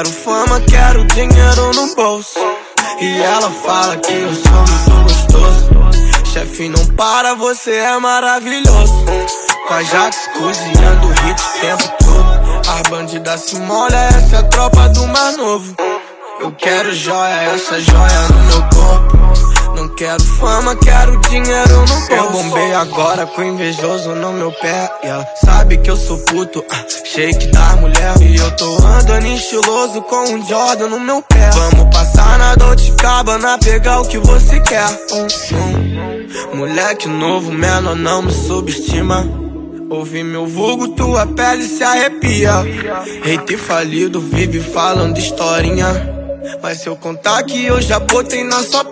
quero 0.01 0.10
fama, 0.10 0.60
quero 0.62 1.05
dinheiro 1.05 1.72
no 1.75 1.96
bolso. 1.96 2.39
E 3.00 3.22
ela 3.22 3.51
fala 3.51 3.98
que 3.98 4.13
eu 4.13 4.34
sou 4.34 4.51
muito 4.51 5.03
gostoso. 5.03 5.70
Chefe, 6.34 6.70
não 6.70 6.86
para, 6.96 7.36
você 7.36 7.72
é 7.72 8.00
maravilhoso. 8.00 9.05
Com 9.67 9.74
a 9.74 9.84
Jax 9.84 10.17
cozinhando 10.38 11.08
hit 11.08 11.41
o 11.41 11.62
tempo 11.62 11.84
todo. 12.00 12.62
As 12.67 12.89
bandidas 12.89 13.41
se 13.41 13.60
molha, 13.60 13.96
essa 13.96 14.38
é 14.38 14.39
a 14.39 14.43
tropa 14.43 14.89
do 14.89 15.08
mar 15.08 15.34
novo. 15.34 15.75
Eu 16.39 16.51
quero 16.53 16.96
joia, 16.96 17.53
essa 17.53 17.79
joia 17.79 18.22
no 18.29 18.43
meu 18.46 18.62
corpo. 18.70 19.50
Não 19.81 19.89
quero 19.95 20.23
fama, 20.23 20.75
quero 20.75 21.17
dinheiro 21.21 21.71
no 21.71 21.88
bolso. 21.88 22.11
Eu 22.11 22.29
bombei 22.29 22.71
agora 22.71 23.25
com 23.25 23.41
invejoso 23.41 24.13
no 24.13 24.31
meu 24.31 24.51
pé. 24.51 24.88
E 25.03 25.07
ela 25.07 25.27
sabe 25.43 25.79
que 25.79 25.89
eu 25.89 25.97
sou 25.97 26.19
puto, 26.19 26.63
ah, 26.69 26.85
shake 27.03 27.47
da 27.47 27.77
mulher. 27.77 28.13
E 28.21 28.35
eu 28.35 28.55
tô 28.57 28.75
andando 28.75 29.25
estiloso 29.25 30.03
com 30.03 30.35
um 30.35 30.47
Jordan 30.47 30.88
no 30.88 31.00
meu 31.00 31.23
pé. 31.23 31.50
Vamos 31.50 31.95
passar 31.95 32.38
na 32.38 32.53
Dolce 32.53 32.91
Cabana, 32.91 33.57
pegar 33.57 34.01
o 34.01 34.07
que 34.07 34.19
você 34.19 34.59
quer. 34.59 34.88
Hum, 35.13 35.27
hum. 35.51 36.57
Moleque 36.59 37.07
novo, 37.07 37.51
menor, 37.51 37.95
não 37.95 38.21
me 38.21 38.31
subestima. 38.31 39.27
Ouvi 39.89 40.23
meu 40.23 40.45
vulgo, 40.45 40.89
tua 40.89 41.25
pele 41.25 41.63
se 41.63 41.83
arrepia. 41.83 42.63
Hater 43.23 43.57
falido, 43.57 44.21
vive 44.21 44.59
falando 44.59 45.17
historinha. 45.17 46.20
Mas 46.62 46.79
se 46.79 46.88
eu 46.88 46.95
contar 46.95 47.43
que 47.43 47.65
eu 47.65 47.81
já 47.81 48.00
botei 48.00 48.43
na 48.43 48.63
sua 48.63 48.86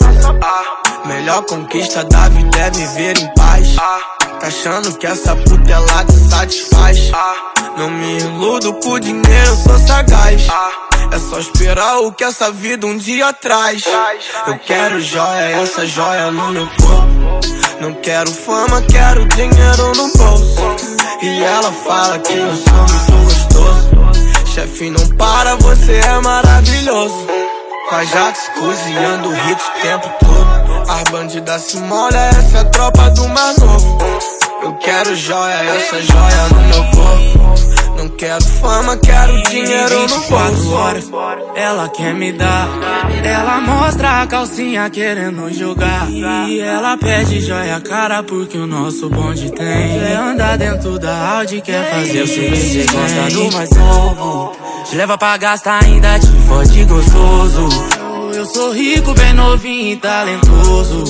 ah, 0.43 1.07
Melhor 1.07 1.43
conquista 1.43 2.03
da 2.03 2.29
vida 2.29 2.57
é 2.57 2.69
viver 2.71 3.17
em 3.17 3.33
paz. 3.33 3.75
Tá 3.75 4.47
achando 4.47 4.93
que 4.97 5.07
essa 5.07 5.35
puta 5.35 5.71
ela 5.71 6.03
te 6.05 6.13
satisfaz? 6.29 7.11
Ah, 7.13 7.35
Não 7.77 7.89
me 7.89 8.19
iludo 8.19 8.73
por 8.75 8.99
dinheiro, 8.99 9.55
sou 9.67 9.77
sagaz. 9.79 10.47
Ah, 10.49 10.71
É 11.11 11.19
só 11.19 11.39
esperar 11.39 11.99
o 11.99 12.11
que 12.11 12.23
essa 12.23 12.51
vida 12.51 12.85
um 12.85 12.97
dia 12.97 13.33
traz. 13.33 13.83
Eu 14.47 14.57
quero 14.59 15.01
joia, 15.01 15.61
essa 15.61 15.85
joia 15.85 16.31
no 16.31 16.51
meu 16.51 16.67
corpo. 16.67 17.39
Não 17.81 17.93
quero 17.95 18.29
fama, 18.31 18.81
quero 18.83 19.25
dinheiro 19.25 19.91
no 19.95 20.11
bolso. 20.17 20.75
E 21.21 21.43
ela 21.43 21.71
fala 21.71 22.19
que 22.19 22.33
eu 22.33 22.55
sou 22.55 22.73
muito 22.73 23.23
gostoso 23.25 24.08
Chefe, 24.59 24.89
não 24.89 25.07
para, 25.15 25.55
você 25.55 25.93
é 25.93 26.19
maravilhoso. 26.19 27.27
Com 27.87 27.95
a 27.95 28.03
Jax 28.03 28.51
cozinhando 28.59 29.33
hits 29.33 29.65
o 29.65 29.81
tempo 29.81 30.09
todo. 30.19 30.91
As 30.91 31.03
bandidas 31.09 31.61
se 31.61 31.77
molha, 31.77 32.17
essa 32.17 32.57
é 32.57 32.59
a 32.59 32.65
tropa 32.65 33.09
do 33.11 33.25
mar 33.29 33.53
novo. 33.57 33.97
Eu 34.61 34.73
quero 34.73 35.15
joia, 35.15 35.53
essa 35.53 36.01
joia 36.01 36.49
no 36.49 36.61
meu 36.63 36.83
corpo. 36.91 37.68
Não 37.99 38.07
quero 38.07 38.41
fama, 38.41 38.95
quero 38.95 39.43
dinheiro 39.49 40.07
no 40.07 40.21
bolso. 40.21 40.71
horas, 40.71 41.11
ela 41.53 41.89
quer 41.89 42.13
me 42.13 42.31
dar. 42.31 42.69
Ela 43.21 43.59
mostra 43.59 44.21
a 44.21 44.27
calcinha 44.27 44.89
querendo 44.89 45.53
jogar. 45.53 46.09
E 46.09 46.61
ela 46.61 46.95
pede 46.95 47.41
joia 47.41 47.81
cara 47.81 48.23
porque 48.23 48.57
o 48.57 48.65
nosso 48.65 49.09
bonde 49.09 49.51
tem. 49.51 49.99
Quer 49.99 50.15
andar 50.15 50.57
dentro 50.57 50.97
da 50.97 51.39
Audi, 51.39 51.59
quer 51.59 51.91
fazer 51.91 52.21
o 52.21 52.27
serviço. 52.27 52.93
Gosta 52.93 53.35
do 53.35 53.51
mais 53.51 53.69
novo. 53.71 54.55
Te 54.89 54.95
leva 54.95 55.17
pra 55.17 55.35
gastar 55.35 55.83
ainda 55.83 56.17
te 56.19 56.31
fode 56.47 56.85
gostoso. 56.85 57.67
Eu 58.33 58.45
sou 58.45 58.71
rico, 58.71 59.13
bem 59.13 59.33
novinho 59.33 59.91
e 59.91 59.97
talentoso. 59.97 61.03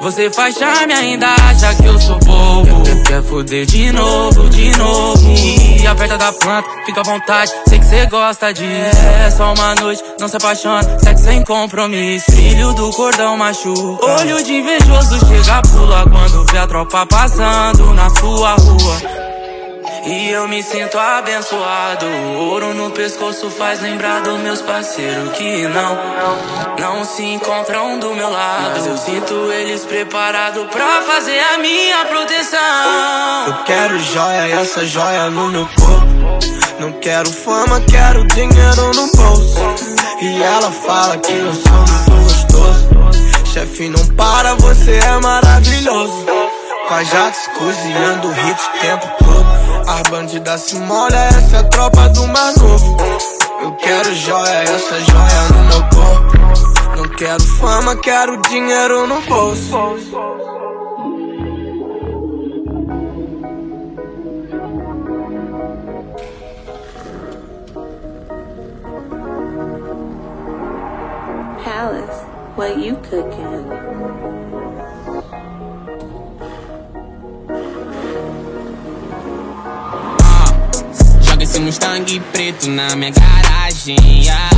Você 0.00 0.28
faz 0.30 0.56
charme 0.56 0.92
ainda 0.92 1.28
acha 1.28 1.72
que 1.76 1.86
eu 1.86 2.00
sou 2.00 2.18
bobo. 2.18 2.82
Quer, 2.82 3.02
quer 3.04 3.22
foder 3.22 3.64
de 3.64 3.92
novo, 3.92 4.50
de 4.50 4.76
novo. 4.76 5.71
E 5.82 5.86
aperta 5.86 6.16
da 6.16 6.32
planta, 6.32 6.68
fica 6.86 7.00
à 7.00 7.02
vontade. 7.02 7.50
Sei 7.66 7.78
que 7.80 7.84
cê 7.84 8.06
gosta 8.06 8.54
disso. 8.54 9.00
É 9.24 9.28
só 9.32 9.52
uma 9.52 9.74
noite, 9.74 10.00
não 10.20 10.28
se 10.28 10.36
apaixona. 10.36 10.98
Sexo 11.00 11.24
sem 11.24 11.44
compromisso. 11.44 12.30
Filho 12.30 12.72
do 12.74 12.88
cordão 12.90 13.36
machuca. 13.36 14.06
Olho 14.06 14.44
de 14.44 14.54
invejoso 14.54 15.18
chega 15.26 15.60
pula 15.62 16.04
quando 16.08 16.44
vê 16.52 16.58
a 16.58 16.66
tropa 16.68 17.04
passando 17.06 17.92
na 17.94 18.08
sua 18.10 18.54
rua. 18.54 19.31
E 20.04 20.30
eu 20.30 20.48
me 20.48 20.62
sinto 20.62 20.98
abençoado. 20.98 22.06
Ouro 22.36 22.74
no 22.74 22.90
pescoço 22.90 23.48
faz 23.50 23.80
lembrar 23.80 24.20
dos 24.22 24.38
meus 24.40 24.60
parceiros 24.60 25.30
que 25.36 25.66
não, 25.68 25.96
não 26.78 27.04
se 27.04 27.22
encontram 27.22 28.00
do 28.00 28.12
meu 28.12 28.28
lado. 28.28 28.72
Mas 28.74 28.86
eu 28.86 28.96
sinto 28.96 29.52
eles 29.52 29.84
preparados 29.84 30.66
pra 30.72 31.02
fazer 31.02 31.38
a 31.54 31.58
minha 31.58 32.04
proteção. 32.06 32.58
Eu 33.46 33.64
quero 33.64 33.98
joia, 34.00 34.60
essa 34.60 34.84
joia 34.84 35.30
no 35.30 35.48
meu 35.48 35.66
corpo. 35.66 36.22
Não 36.80 36.92
quero 36.94 37.30
fama, 37.30 37.80
quero 37.88 38.26
dinheiro 38.26 38.90
no 38.96 39.06
bolso. 39.12 39.60
E 40.20 40.42
ela 40.42 40.72
fala 40.72 41.16
que 41.18 41.32
eu 41.32 41.54
sou 41.54 41.72
muito 41.72 42.24
gostoso. 42.24 42.88
Chefe, 43.52 43.88
não 43.88 44.04
para, 44.16 44.54
você 44.56 44.98
é 44.98 45.20
maravilhoso. 45.20 46.26
Com 46.88 46.94
a 46.94 47.04
Jax 47.04 47.48
cozinhando 47.56 48.32
hits 48.32 48.66
o 48.66 48.80
tempo 48.80 49.06
todo. 49.18 49.51
As 49.86 50.02
bandidas 50.10 50.60
se 50.62 50.78
molha, 50.78 51.16
essa 51.16 51.56
é 51.56 51.60
a 51.60 51.64
tropa 51.64 52.08
do 52.10 52.26
mar 52.28 52.52
novo. 52.56 52.96
Eu 53.62 53.72
quero 53.76 54.14
joia, 54.14 54.62
essa 54.62 55.00
joia 55.00 55.42
no 55.54 55.64
meu 55.64 55.82
corpo. 55.90 56.32
Não 56.96 57.08
quero 57.16 57.42
fama, 57.42 57.96
quero 57.96 58.36
dinheiro 58.42 59.06
no 59.06 59.20
bolso. 59.22 59.76
Palace, 71.64 72.24
what 72.56 72.78
you 72.78 72.96
cooking? 72.96 74.01
Esse 81.52 81.60
Mustang 81.60 82.22
preto 82.32 82.66
na 82.70 82.96
minha 82.96 83.10
garagem. 83.10 83.96
Yeah. 84.00 84.50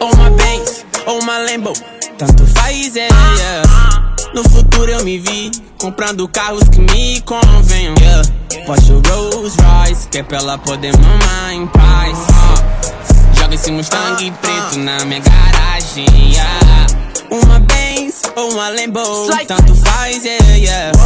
Ou 0.00 0.10
uma 0.14 0.30
Benz, 0.30 0.86
ou 1.04 1.20
uma 1.20 1.36
Lambo, 1.36 1.74
tanto 2.16 2.46
faz, 2.54 2.96
é. 2.96 3.06
Yeah. 3.36 4.14
No 4.32 4.42
futuro 4.44 4.90
eu 4.90 5.04
me 5.04 5.18
vi 5.18 5.50
comprando 5.78 6.26
carros 6.28 6.66
que 6.70 6.80
me 6.80 7.20
convenham. 7.20 7.94
Yeah. 8.00 8.26
Porsche 8.64 8.92
Rolls 9.08 9.56
Royce, 9.60 10.08
que 10.08 10.18
é 10.18 10.22
pra 10.22 10.38
ela 10.38 10.56
poder 10.56 10.96
mamar 10.96 11.52
em 11.52 11.66
paz. 11.66 12.18
Uh. 12.18 13.38
Joga 13.38 13.54
esse 13.54 13.70
Mustang 13.70 14.32
preto 14.40 14.78
na 14.78 15.04
minha 15.04 15.20
garagem. 15.20 16.06
Yeah. 16.30 16.86
Uma 17.30 17.60
Benz 17.60 18.11
ou 18.36 18.52
uma 18.52 18.68
Lambo, 18.68 19.00
tanto 19.46 19.74
faz, 19.74 20.24
yeah, 20.24 20.54
yeah. 20.54 20.98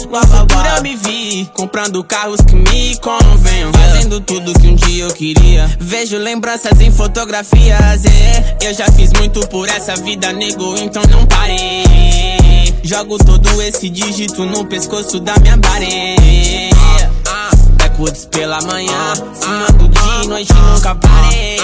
Futuro 0.00 0.66
eu 0.76 0.82
me 0.82 0.96
vi 0.96 1.50
comprando 1.54 2.02
carros 2.02 2.40
que 2.40 2.54
me 2.54 2.96
convenham. 2.96 3.72
Fazendo 3.72 4.20
tudo 4.20 4.58
que 4.58 4.66
um 4.66 4.74
dia 4.74 5.04
eu 5.04 5.14
queria. 5.14 5.70
Vejo 5.78 6.16
lembranças 6.18 6.80
em 6.80 6.90
fotografias, 6.90 8.04
yeah. 8.04 8.56
Eu 8.62 8.74
já 8.74 8.86
fiz 8.92 9.12
muito 9.12 9.46
por 9.48 9.68
essa 9.68 9.94
vida, 9.96 10.32
nego, 10.32 10.76
então 10.78 11.02
não 11.10 11.26
parei. 11.26 12.74
Jogo 12.82 13.18
todo 13.18 13.62
esse 13.62 13.88
dígito 13.88 14.44
no 14.44 14.64
pescoço 14.64 15.20
da 15.20 15.36
minha 15.36 15.56
bareia. 15.56 16.70
Ah, 17.28 17.50
backwoods 17.72 18.26
pela 18.26 18.60
manhã, 18.62 19.14
fumando 19.34 19.89
noite 20.30 20.54
nunca 20.54 20.94
parei. 20.94 21.58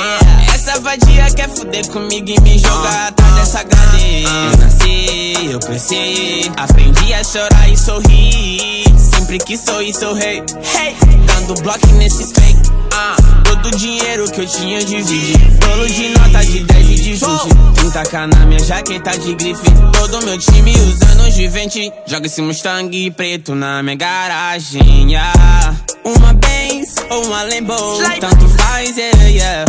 Essa 0.53 0.81
vadia 0.81 1.31
quer 1.31 1.49
fuder 1.49 1.87
comigo 1.87 2.29
e 2.29 2.41
me 2.41 2.59
jogar 2.59 3.09
atrás 3.09 3.35
dessa 3.37 3.63
grade. 3.63 4.25
Eu 4.25 4.59
nasci, 4.59 5.51
eu 5.53 5.61
cresci, 5.61 6.51
aprendi 6.57 7.15
a 7.15 7.23
chorar 7.23 7.69
e 7.71 7.77
sorrir. 7.77 8.85
Sempre 8.99 9.39
que 9.39 9.57
sou 9.57 9.81
e 9.81 9.95
sou 9.95 10.15
rei, 10.15 10.39
hey, 10.39 10.97
dando 11.27 11.55
bloco 11.63 11.87
nesses 11.95 12.33
fake. 12.33 12.59
Ah, 12.93 13.17
todo 13.45 13.67
o 13.67 13.77
dinheiro 13.77 14.29
que 14.33 14.41
eu 14.41 14.47
tinha 14.47 14.85
dividi. 14.85 15.39
Bolo 15.65 15.87
de 15.87 16.09
nota 16.09 16.45
de 16.45 16.65
10 16.65 16.91
e 16.91 16.95
de 16.97 17.13
20. 17.13 17.21
30k 17.21 18.35
na 18.35 18.47
minha 18.47 18.61
jaqueta 18.61 19.17
de 19.17 19.35
grife. 19.35 19.63
Todo 19.93 20.25
meu 20.25 20.39
time 20.39 20.73
usando 20.73 21.31
Givente. 21.31 21.93
Joga 22.07 22.27
esse 22.27 22.43
Mustang 22.43 23.11
preto 23.13 23.55
na 23.55 23.81
minha 23.83 23.95
garagem. 23.95 25.13
Yeah. 25.13 25.86
Uma 26.07 26.33
Benz 26.35 26.95
ou 27.11 27.27
uma 27.27 27.43
Lambo, 27.43 27.99
tanto 28.21 28.49
faz, 28.51 28.97
yeah, 28.97 29.25
yeah. 29.25 29.65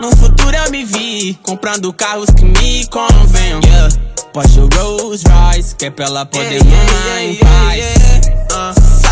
No 0.00 0.10
futuro 0.16 0.56
eu 0.56 0.68
me 0.72 0.84
vi 0.84 1.38
comprando 1.44 1.92
carros 1.92 2.28
que 2.30 2.44
me 2.44 2.84
convenham. 2.88 3.60
Yeah. 3.62 3.88
Porsche 4.32 4.68
Rolls 4.74 5.22
Royce, 5.28 5.76
que 5.76 5.86
é 5.86 5.90
pra 5.90 6.06
ela 6.06 6.26
poder 6.26 6.64
mamar 6.64 7.22
em 7.22 7.36
paz. 7.36 7.84
Uh, 8.26 8.39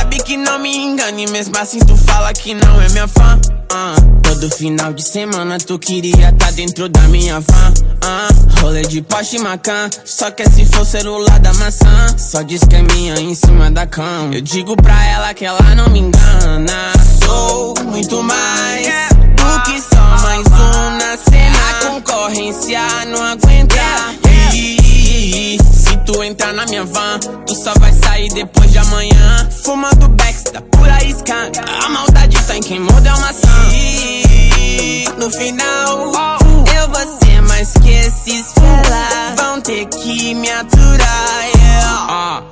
sabe 0.08 0.22
que 0.22 0.36
não 0.38 0.58
me 0.58 0.74
engane, 0.74 1.26
mesmo 1.26 1.56
assim 1.58 1.78
tu 1.80 1.94
fala 1.94 2.32
que 2.32 2.54
não 2.54 2.80
é 2.80 2.88
minha 2.88 3.06
fã. 3.06 3.38
Uh, 3.70 4.20
todo 4.22 4.50
final 4.50 4.92
de 4.94 5.02
semana 5.02 5.58
tu 5.58 5.78
queria 5.78 6.32
tá 6.32 6.50
dentro 6.50 6.88
da 6.88 7.02
minha 7.02 7.38
van. 7.40 7.74
Uh, 8.02 8.60
rolê 8.60 8.82
de 8.82 9.02
Porsche 9.02 9.38
Macan, 9.38 9.90
só 10.06 10.30
quer 10.30 10.50
se 10.50 10.64
for 10.64 10.86
celular 10.86 11.38
da 11.40 11.52
maçã. 11.54 12.06
Só 12.16 12.40
diz 12.42 12.62
que 12.64 12.76
é 12.76 12.82
minha 12.82 13.20
em 13.20 13.34
cima 13.34 13.70
da 13.70 13.86
cama. 13.86 14.34
Eu 14.34 14.40
digo 14.40 14.74
pra 14.76 15.04
ela 15.06 15.34
que 15.34 15.44
ela 15.44 15.74
não 15.74 15.90
me 15.90 15.98
engana. 15.98 16.92
Sou 17.22 17.74
muito 17.84 18.22
mais 18.22 18.86
do 19.36 19.62
que 19.64 19.80
só 19.80 20.22
mais 20.22 20.46
um 20.46 20.96
na 20.96 21.16
cena. 21.18 21.58
A 21.70 21.86
concorrência 21.86 22.80
não 23.06 23.22
aguenta. 23.22 23.68
Se 25.70 25.96
tu 26.06 26.22
entrar 26.22 26.54
na 26.54 26.64
minha 26.66 26.84
van, 26.84 27.18
tu 27.46 27.54
só 27.54 27.74
vai 27.78 27.92
sair 27.92 28.30
depois 28.30 28.72
de 28.72 28.78
amanhã. 28.78 29.37
Fumando 29.68 30.08
Bex 30.08 30.44
da 30.44 30.62
pura 30.62 31.04
iscanga. 31.04 31.62
A 31.84 31.90
maldade 31.90 32.42
tá 32.44 32.56
em 32.56 32.62
quem 32.62 32.80
mordeu 32.80 33.12
maçã. 33.20 33.48
E 33.70 35.04
no 35.18 35.30
final, 35.30 36.10
eu 36.74 36.88
vou 36.88 37.18
ser 37.18 37.42
mais 37.42 37.74
que 37.74 37.90
esses 37.90 38.50
fela. 38.54 39.34
Vão 39.36 39.60
ter 39.60 39.84
que 39.84 40.34
me 40.34 40.50
aturar. 40.50 41.44
Yeah. 41.54 42.06
Ah. 42.08 42.42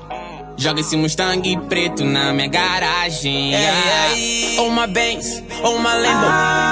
Joga 0.58 0.82
esse 0.82 0.94
Mustang 0.94 1.58
preto 1.70 2.04
na 2.04 2.34
minha 2.34 2.48
garagem. 2.48 3.54
Yeah. 3.54 4.60
Ou 4.60 4.68
uma 4.68 4.86
Benz, 4.86 5.42
ou 5.62 5.76
uma 5.76 5.94
Lambo, 5.94 6.26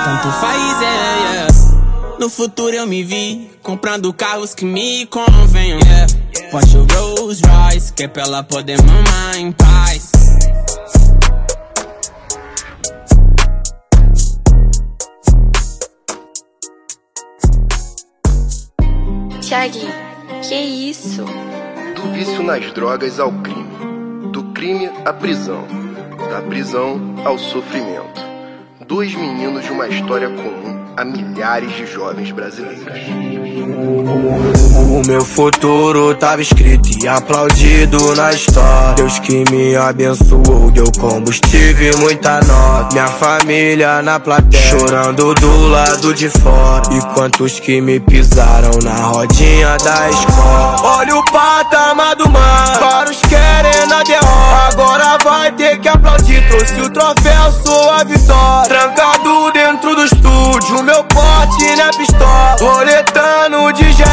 tanto 0.05 0.41
faz, 0.43 0.83
é. 0.83 1.33
Yeah. 1.33 1.55
No 2.21 2.29
futuro 2.29 2.77
eu 2.77 2.87
me 2.87 3.03
vi 3.03 3.51
comprando 3.63 4.13
carros 4.13 4.55
que 4.55 4.67
me 4.67 5.07
convenham. 5.07 5.79
Yeah. 5.79 6.07
Porsche 6.51 6.77
Rolls 6.77 7.41
Royce, 7.47 7.93
que 7.95 8.03
é 8.03 8.09
pra 8.09 8.25
ela 8.25 8.43
poder 8.43 8.77
mamar 8.83 9.39
em 9.39 9.51
paz. 9.51 10.14
Tiaguinho, 19.41 19.93
que 20.43 20.55
isso? 20.55 21.25
Do 21.95 22.13
vício 22.13 22.43
nas 22.43 22.73
drogas 22.73 23.21
ao 23.21 23.31
crime. 23.31 24.31
Do 24.33 24.43
crime 24.53 24.91
à 25.05 25.13
prisão. 25.13 25.65
Da 26.31 26.43
prisão 26.43 27.01
ao 27.25 27.39
sofrimento. 27.39 28.21
Dois 28.87 29.15
meninos 29.15 29.65
de 29.65 29.71
uma 29.71 29.87
história 29.87 30.29
comum 30.29 30.74
a 30.97 31.05
milhares 31.05 31.73
de 31.73 31.87
jovens 31.87 32.31
brasileiros. 32.31 32.85
O 34.89 35.03
meu 35.07 35.25
futuro 35.25 36.15
tava 36.15 36.41
escrito 36.41 36.89
e 37.03 37.09
aplaudido 37.09 38.15
na 38.15 38.33
história. 38.33 38.95
Deus 38.95 39.19
que 39.19 39.45
me 39.51 39.75
abençoou, 39.75 40.71
deu 40.71 40.91
combustível 41.01 41.95
e 41.95 41.97
muita 41.97 42.41
nota. 42.45 42.93
Minha 42.93 43.09
família 43.09 44.03
na 44.03 44.21
plateia, 44.21 44.63
chorando 44.63 45.35
do 45.35 45.69
lado 45.69 46.15
de 46.15 46.29
fora. 46.29 46.83
E 46.93 47.15
quantos 47.15 47.59
que 47.59 47.81
me 47.81 47.99
pisaram 47.99 48.79
na 48.85 48.95
rodinha 49.07 49.77
da 49.79 50.11
escola. 50.11 50.77
Olha 50.83 51.17
o 51.17 51.25
patamar 51.25 52.15
do 52.15 52.29
mar, 52.31 52.79
vários 52.79 53.21
querem 53.23 53.87
na 53.89 54.03
derrota. 54.05 54.69
Agora 54.73 55.19
vai 55.25 55.51
ter 55.53 55.81
que 55.81 55.89
aplaudir, 55.89 56.47
trouxe 56.49 56.81
o 56.81 56.91
troféu, 56.91 57.53
sua 57.65 58.05
vitória. 58.05 58.69
Trancado 58.69 59.51
dentro 59.53 59.95
do 59.97 60.05
estúdio, 60.05 60.84
meu 60.85 61.03
porte 61.05 61.77
na 61.77 61.91
pistola. 61.91 62.57
Roletando 62.61 63.73
de 63.73 63.93
gel, 63.93 64.07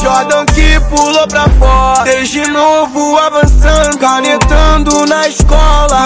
Jordan 0.00 0.44
que 0.46 0.78
pulou 0.88 1.26
pra 1.26 1.48
fora. 1.58 2.04
Desde 2.04 2.46
novo 2.48 3.16
avançando, 3.18 3.98
canetando 3.98 5.06
na 5.06 5.26
escola. 5.28 5.47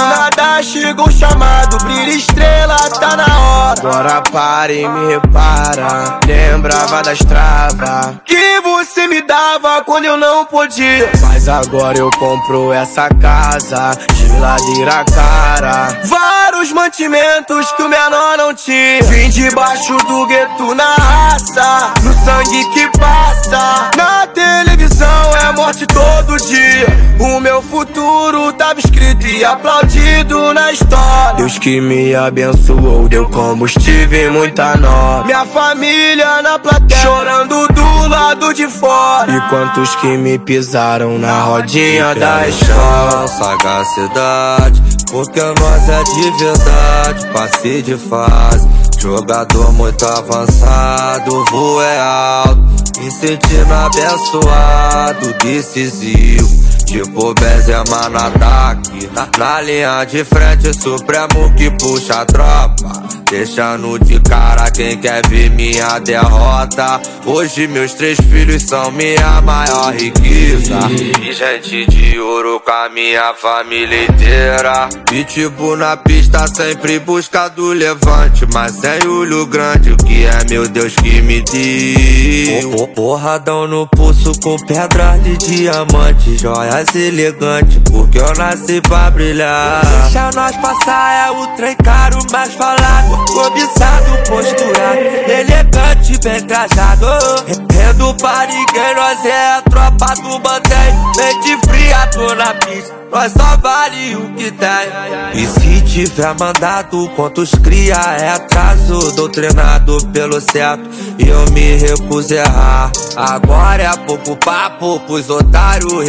Nada 0.08 0.62
chegou 0.62 1.06
o 1.06 1.10
chamado, 1.10 1.78
brilha 1.84 2.10
estrela, 2.10 2.76
tá 2.90 3.16
na 3.16 3.24
hora. 3.24 3.80
Agora 3.80 4.22
para 4.30 4.72
e 4.72 4.86
me 4.86 5.12
repara, 5.12 6.20
lembrava 6.26 7.02
das 7.02 7.18
travas. 7.18 8.16
Que 8.24 8.60
você 8.60 9.06
me 9.06 9.22
dava 9.22 9.82
quando 9.84 10.04
eu 10.04 10.16
não 10.16 10.44
podia. 10.44 11.10
Mas 11.22 11.48
agora 11.48 11.98
eu 11.98 12.10
compro 12.18 12.72
essa 12.72 13.08
casa, 13.20 13.92
geladeira 14.14 15.04
cara. 15.14 16.00
Vários 16.04 16.72
mantimentos 16.72 17.70
que 17.72 17.82
o 17.82 17.88
menor 17.88 18.36
não 18.36 18.54
tinha. 18.54 19.02
Vim 19.04 19.28
debaixo 19.30 19.96
do 19.96 20.26
gueto 20.26 20.74
na 20.74 20.94
raça, 20.94 21.92
no 22.02 22.12
sangue 22.24 22.64
que 22.72 22.88
passa. 22.98 23.71
O 27.22 27.38
meu 27.38 27.62
futuro 27.62 28.52
tava 28.54 28.80
escrito 28.80 29.24
e 29.28 29.44
aplaudido 29.44 30.52
na 30.52 30.72
história. 30.72 31.37
Deus 31.37 31.56
que 31.56 31.80
me 31.80 32.12
abençoou, 32.16 33.08
deu 33.08 33.28
combustível 33.28 34.26
e 34.26 34.28
muita 34.28 34.76
nota. 34.76 35.24
Minha 35.26 35.46
família 35.46 36.42
na 36.42 36.58
plateia, 36.58 37.00
chorando 37.00 37.68
do 37.68 38.08
lado 38.08 38.52
de 38.52 38.66
fora. 38.66 39.30
E 39.30 39.40
quantos 39.48 39.94
que 39.94 40.08
me 40.16 40.37
pisaram 40.37 41.16
na 41.16 41.42
rodinha 41.42 42.12
da 42.12 42.48
escola. 42.48 43.28
Sagacidade, 43.28 44.82
porque 45.08 45.40
nós 45.40 45.88
é 45.88 46.02
de 46.02 46.44
verdade, 46.44 47.26
passe 47.32 47.82
de 47.82 47.96
fase. 47.98 48.68
Jogador 48.98 49.72
muito 49.74 50.04
avançado, 50.04 51.44
voo 51.52 51.80
é 51.80 52.00
alto. 52.00 52.61
Me 52.98 53.11
sentindo 53.12 53.72
abençoado, 53.72 55.35
decisivo. 55.35 56.62
Tipo 56.92 57.33
Benzema 57.33 58.11
no 58.11 58.18
ataque. 58.18 59.09
Na, 59.14 59.26
na 59.38 59.61
linha 59.62 60.05
de 60.05 60.22
frente, 60.24 60.74
Supremo 60.78 61.50
que 61.57 61.70
puxa 61.70 62.20
a 62.20 62.26
tropa. 62.26 63.02
Deixando 63.31 63.98
de 63.98 64.20
cara 64.20 64.70
quem 64.70 64.98
quer 64.98 65.26
ver 65.26 65.48
minha 65.48 65.98
derrota. 66.00 67.00
Hoje 67.24 67.66
meus 67.66 67.94
três 67.94 68.18
filhos 68.20 68.64
são 68.64 68.90
minha 68.92 69.40
maior 69.40 69.94
riqueza. 69.94 70.81
E 71.22 71.33
gente 71.33 71.87
de 71.87 72.20
ouro 72.20 72.61
com 72.61 72.70
a 72.70 72.90
minha 72.90 73.33
família 73.40 74.05
inteira. 74.05 74.90
Pitbull 75.09 75.78
na 75.78 75.96
pista 75.96 76.46
sempre 76.46 76.98
busca 76.98 77.48
do 77.48 77.68
levante. 77.72 78.46
Mas 78.52 78.72
sem 78.72 79.09
olho 79.09 79.46
grande, 79.46 79.92
o 79.92 79.96
que 79.96 80.26
é 80.26 80.44
meu 80.50 80.68
Deus 80.68 80.94
que 80.96 81.22
me 81.22 81.40
deu? 81.40 82.87
Porradão 82.88 83.66
no 83.66 83.87
pulso 83.87 84.38
com 84.42 84.57
pedras 84.66 85.22
de 85.24 85.38
diamante. 85.38 86.37
Joia 86.37 86.81
mais 86.82 86.96
elegante, 86.96 87.80
porque 87.90 88.18
eu 88.18 88.32
nasci 88.36 88.80
pra 88.80 89.10
brilhar. 89.10 89.80
Deixa 90.02 90.30
nós 90.34 90.56
passar, 90.56 91.28
é 91.28 91.30
o 91.30 91.46
trem 91.56 91.76
caro, 91.76 92.18
mais 92.32 92.52
falado. 92.54 93.24
Cobiçado, 93.26 94.28
posturado, 94.28 94.98
elegante, 95.28 96.18
bem 96.24 96.40
trajado. 96.42 97.06
Rendo 97.72 98.14
pra 98.14 98.46
ninguém, 98.46 98.94
nós 98.96 99.24
é 99.24 99.52
a 99.52 99.62
tropa 99.62 100.14
do 100.16 100.40
mantém. 100.40 100.92
Mente 101.16 101.66
fria, 101.68 102.06
tô 102.08 102.34
na 102.34 102.54
pista. 102.54 103.02
Nós 103.12 103.30
só 103.30 103.56
vale 103.58 104.16
o 104.16 104.34
que 104.36 104.50
tem. 104.50 104.68
E 105.34 105.46
se 105.46 105.82
tiver 105.82 106.34
mandado, 106.40 107.10
quantos 107.14 107.50
cria 107.62 107.94
é 108.18 108.30
atraso. 108.30 109.12
Doutrinado 109.12 109.98
pelo 110.08 110.40
certo 110.40 110.88
e 111.18 111.28
eu 111.28 111.44
me 111.52 111.76
recuso 111.76 112.32
a 112.32 112.36
errar. 112.38 112.92
Agora 113.14 113.82
é 113.82 113.96
pouco 114.06 114.34
papo 114.36 114.98
pros 115.00 115.28
otários 115.28 116.08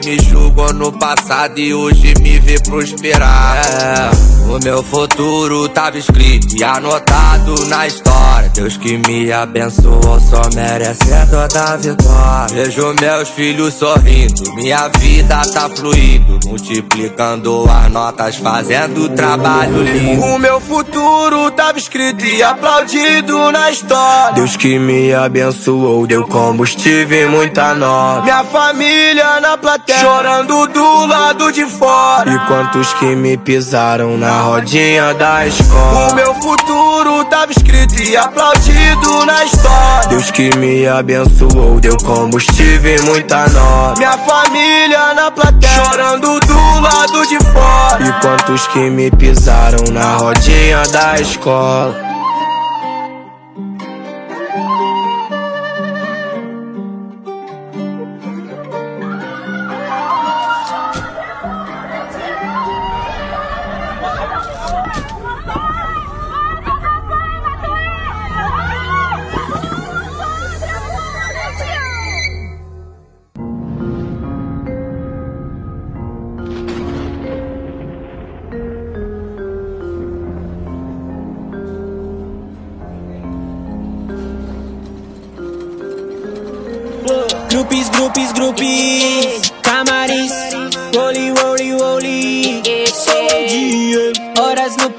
que 0.00 0.08
me 0.08 0.18
julgam 0.18 0.72
no 0.72 0.92
passado 0.92 1.58
e 1.58 1.72
hoje 1.72 2.14
me 2.20 2.38
vê 2.40 2.58
prosperar. 2.60 3.56
É, 3.56 4.10
o 4.50 4.58
meu 4.62 4.82
futuro 4.82 5.68
tava 5.68 5.98
escrito 5.98 6.56
e 6.56 6.64
anotado 6.64 7.54
na 7.66 7.86
história. 7.86 8.48
Deus 8.54 8.76
que 8.76 8.98
me 8.98 9.32
abençoou 9.32 10.20
só 10.20 10.42
merece 10.54 11.10
toda 11.30 11.72
a 11.72 11.76
vitória. 11.76 12.64
Vejo 12.64 12.94
meus 13.00 13.28
filhos 13.30 13.74
sorrindo, 13.74 14.54
minha 14.54 14.88
vida 14.88 15.42
tá 15.52 15.68
fluindo 15.68 16.34
multiplicando 16.46 17.64
as 17.68 17.90
notas, 17.90 18.36
fazendo 18.36 19.08
trabalho 19.10 19.82
lindo. 19.82 20.24
O 20.24 20.38
meu 20.38 20.60
futuro 20.60 21.50
tava 21.50 21.78
escrito 21.78 22.24
e 22.24 22.42
aplaudido 22.42 23.50
na 23.50 23.70
história. 23.70 24.34
Deus 24.34 24.56
que 24.56 24.78
me 24.78 25.12
abençoou, 25.12 26.06
deu 26.06 26.24
combustível 26.26 27.26
e 27.26 27.30
muita 27.30 27.74
nota. 27.74 28.22
Minha 28.22 28.44
família 28.44 29.40
na 29.44 29.58
plateia, 29.58 29.98
chorando 29.98 30.66
do 30.68 31.06
lado 31.06 31.52
de 31.52 31.66
fora. 31.66 32.30
E 32.30 32.38
quantos 32.46 32.94
que 32.94 33.14
me 33.14 33.36
pisaram 33.36 34.16
na 34.16 34.40
rodinha 34.40 35.12
da 35.12 35.46
escola. 35.46 36.12
O 36.12 36.14
meu 36.14 36.34
futuro 36.36 37.24
tava 37.26 37.52
escrito 37.52 38.02
e 38.02 38.16
aplaudido 38.16 39.26
na 39.26 39.44
história. 39.44 40.08
Deus 40.08 40.30
que 40.30 40.56
me 40.56 40.88
abençoou, 40.88 41.78
deu 41.78 41.96
combustível 41.98 42.96
e 42.96 43.02
muita 43.02 43.46
nota. 43.50 43.98
Minha 43.98 44.16
família 44.16 45.12
na 45.12 45.30
plateia 45.30 45.84
chorando 45.84 46.40
do 46.40 46.80
lado 46.80 47.26
de 47.26 47.38
fora. 47.52 48.02
E 48.02 48.20
quantos 48.22 48.66
que 48.68 48.88
me 48.88 49.10
pisaram 49.10 49.92
na 49.92 50.16
rodinha 50.16 50.82
da 50.90 51.20
escola. 51.20 52.13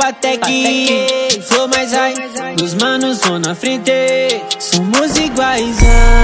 Patek, 0.05 0.45
flow 1.41 1.67
mais 1.67 1.91
high, 1.91 2.13
dos 2.57 2.75
manos 2.75 3.21
vão 3.21 3.39
na 3.39 3.55
frente, 3.55 3.91
somos 4.59 5.17
iguais. 5.17 5.77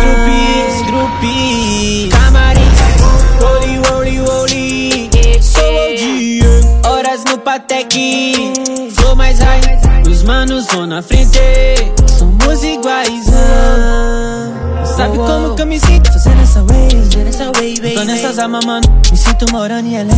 Grupis, 0.04 0.86
grupis, 0.86 2.10
camarins, 2.12 2.80
woli, 3.42 3.80
woli, 3.90 4.20
woli. 4.20 5.10
Horas 6.86 7.24
no 7.24 7.40
Patek, 7.40 8.54
flow 8.94 9.16
mais 9.16 9.40
high, 9.40 10.04
dos 10.04 10.22
manos 10.22 10.68
vão 10.68 10.86
na 10.86 11.02
frente, 11.02 11.40
somos 12.20 12.64
iguais. 12.64 13.26
Sabe 14.96 15.18
como 15.18 15.56
que 15.56 15.62
eu 15.62 15.66
me 15.66 15.80
sinto 15.80 16.12
fazendo 16.12 16.42
essa 16.42 16.64
way, 16.64 16.90
fazendo 16.90 17.28
essa 17.28 17.52
way, 17.56 17.76
baby. 17.76 17.96
Tô 17.96 18.04
nessas 18.04 18.40
armas, 18.40 18.66
mano, 18.66 18.84
me 19.10 19.18
sinto 19.18 19.52
morando 19.52 19.88
em 19.88 19.98
LA. 19.98 20.14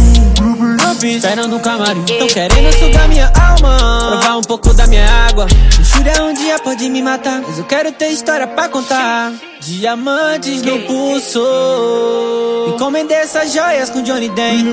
Esperando 1.04 1.56
um 1.56 1.60
camarim, 1.60 2.04
tão 2.04 2.28
querendo 2.28 2.74
sugar 2.74 3.08
minha 3.08 3.32
alma. 3.40 3.78
Provar 4.10 4.38
um 4.38 4.42
pouco 4.42 4.74
da 4.74 4.88
minha 4.88 5.06
água. 5.30 5.48
Jura 5.82 6.24
um 6.24 6.34
dia 6.34 6.60
pode 6.60 6.90
me 6.90 7.02
matar, 7.02 7.42
mas 7.48 7.58
eu 7.58 7.66
quero 7.66 7.92
ter 7.92 8.10
história 8.10 8.48
pra 8.48 8.70
contar. 8.70 9.32
Diamantes 9.62 10.62
no 10.62 10.80
pulso. 10.82 11.40
Encomendei 12.76 13.18
essas 13.18 13.54
joias 13.54 13.90
com 13.90 14.02
Johnny 14.02 14.30
Den. 14.30 14.68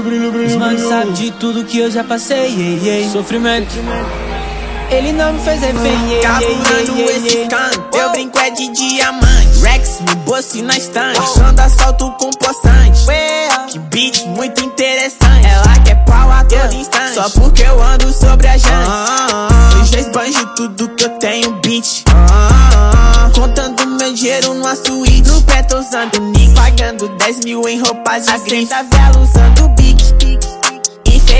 Os 0.46 0.56
manos 0.56 0.82
sabem 0.82 1.12
de 1.12 1.30
tudo 1.32 1.64
que 1.64 1.78
eu 1.78 1.90
já 1.90 2.02
passei. 2.02 2.48
Yeah, 2.48 2.86
yeah. 2.86 3.12
Sofrimento. 3.12 3.70
Ele 4.90 5.12
não 5.12 5.32
me 5.32 5.40
fez 5.40 5.62
efeito. 5.62 6.20
Capurando 6.22 7.10
esse 7.10 7.46
canto, 7.46 7.96
eu 7.96 8.10
brinco 8.10 8.38
é 8.38 8.50
de 8.50 8.68
diamante. 8.72 9.60
Rex 9.62 10.00
no 10.00 10.16
bolso 10.16 10.58
e 10.58 10.62
na 10.62 10.76
estante. 10.76 11.18
Achando 11.18 11.60
asfalto 11.60 12.10
com 12.18 12.30
poçante. 12.30 13.06
Que 13.68 13.78
beat 13.78 14.26
muito 14.26 14.64
interessante. 14.64 15.46
Ela 15.46 15.78
quer 15.84 16.04
pau 16.04 16.30
a 16.30 16.44
todo 16.44 16.74
instante. 16.74 17.14
Só 17.14 17.28
porque 17.30 17.62
eu 17.62 17.80
ando 17.80 18.12
sobre 18.12 18.48
a 18.48 18.56
jante. 18.56 19.74
Eu 19.78 19.84
já 19.84 19.98
esbanjo 20.00 20.46
tudo 20.56 20.88
que 20.96 21.04
eu 21.04 21.10
tenho, 21.18 21.52
bitch. 21.60 22.02
Contando 23.34 23.86
meu 23.86 24.12
dinheiro 24.12 24.54
numa 24.54 24.74
suíte. 24.74 25.30
No 25.30 25.40
pé 25.42 25.62
tô 25.62 25.78
usando 25.78 26.20
Nick. 26.20 26.52
Pagando 26.54 27.08
10 27.16 27.44
mil 27.44 27.68
em 27.68 27.80
roupas 27.80 28.26
de 28.26 28.38
grife. 28.40 28.66
da 28.66 28.82
vela 28.82 29.20
usando 29.20 29.68
Bic. 29.76 29.99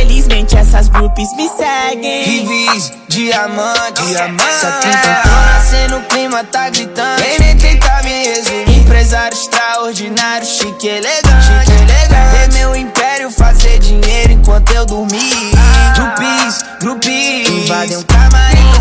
Infelizmente 0.01 0.57
essas 0.57 0.89
groupies 0.89 1.31
me 1.37 1.47
seguem. 1.47 2.25
Vivis, 2.25 2.91
diamante, 3.07 4.03
diamante. 4.07 4.61
Só 4.61 4.71
quintentona 4.81 5.61
sendo 5.69 5.99
o 5.99 6.03
clima 6.05 6.43
tá 6.45 6.71
gritando. 6.71 7.23
Vem 7.23 7.39
nem 7.39 7.57
tentar 7.59 8.03
me 8.03 8.25
resumir. 8.25 8.79
Empresário 8.79 9.37
extraordinário, 9.37 10.47
chique 10.47 10.87
e 10.87 10.91
elegante. 10.91 11.45
Chique 11.45 11.83
elegante. 11.83 12.33
Ver 12.33 12.53
meu 12.55 12.77
império 12.77 13.31
fazer 13.31 13.79
dinheiro 13.79 14.33
enquanto 14.33 14.71
eu 14.71 14.87
dormir. 14.87 15.53
Grupis, 15.95 16.65
grupis. 16.81 17.49
Invadem 17.49 17.99
um 17.99 18.03
camarim. 18.05 18.73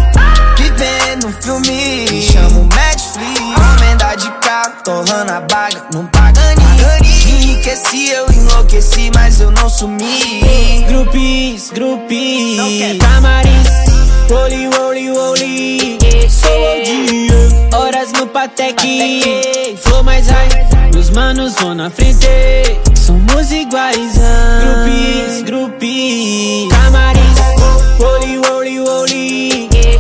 Vivendo 0.58 1.27
um 1.27 1.41
filme. 1.41 2.08
Me 2.10 2.21
chamo 2.21 2.69
Netflix. 2.73 3.39
Comenda 3.55 4.15
de 4.15 4.32
carro, 4.39 4.73
torrando 4.86 5.34
a 5.34 5.41
baga. 5.41 5.84
Não 5.93 6.05
paga 6.05 6.55
nem. 6.55 7.28
Enriqueci, 7.60 8.10
eu 8.12 8.26
enlouqueci, 8.32 9.12
mas 9.13 9.41
eu 9.41 9.52
não 9.52 9.67
sumi. 9.67 10.82
Grupis, 10.88 11.72
grupis, 11.72 12.58
camarins, 13.00 13.67
woli. 14.30 15.98
Sou 16.30 16.50
OG, 16.50 17.76
horas 17.76 18.13
no 18.13 18.28
Patek, 18.28 19.78
flow 19.78 20.04
mais 20.06 20.28
high. 20.30 20.69
Meus 20.93 21.10
manos 21.10 21.56
vão 21.56 21.76
na 21.76 21.89
frente, 21.89 22.28
somos 22.95 23.52
iguais. 23.52 24.13
Grupis, 24.63 25.41
grupis, 25.43 26.69
camarins, 26.69 27.39
woli. 28.00 28.39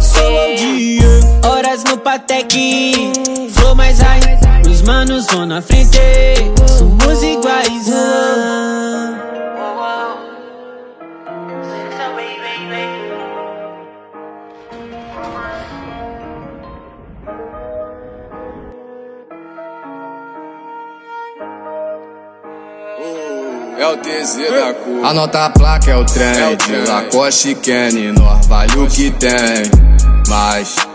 Sou 0.01 0.33
OG, 0.33 1.45
horas 1.45 1.83
no 1.83 1.97
Patek, 1.97 3.11
flow 3.53 3.75
mais 3.75 3.99
high. 3.99 4.48
Manos 4.89 5.27
vão 5.27 5.45
na 5.45 5.61
frente, 5.61 5.99
somos 6.67 7.21
iguais. 7.21 7.93
É 23.77 23.87
o 23.87 23.97
TZ 23.97 24.37
da 24.49 24.73
cor. 24.73 25.05
Anota 25.05 25.45
a 25.45 25.49
placa, 25.51 25.91
é 25.91 25.95
o 25.97 26.03
trem. 26.03 26.25
É 26.25 26.49
o 26.49 26.57
trem. 26.57 26.85
Lacoste 26.85 27.53
Kenny, 27.53 28.11
nós 28.11 28.47
vale 28.47 28.75
o 28.79 28.87
que 28.87 29.11
tem. 29.11 29.69
Mas 30.27 30.88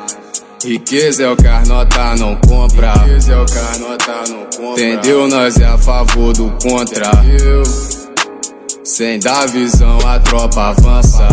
riqueza 0.65 1.23
é 1.23 1.31
o 1.31 1.37
que 1.37 1.47
as 1.47 1.69
nota 1.69 2.17
não 2.17 2.35
compra. 2.37 2.93
Riqueza 2.95 3.33
é 3.33 3.41
o 3.41 3.45
que 3.45 3.59
as 3.59 3.79
nota 3.79 4.25
não 4.29 4.45
compra. 4.45 4.83
Entendeu? 4.83 5.29
Nós 5.29 5.57
é 5.59 5.67
a 5.67 5.79
favor 5.79 6.33
do 6.33 6.51
contra. 6.63 7.11
Entendeu? 7.23 7.63
Sem 8.83 9.19
dar 9.19 9.47
visão, 9.47 9.99
a 10.07 10.19
tropa 10.19 10.69
avança. 10.69 11.29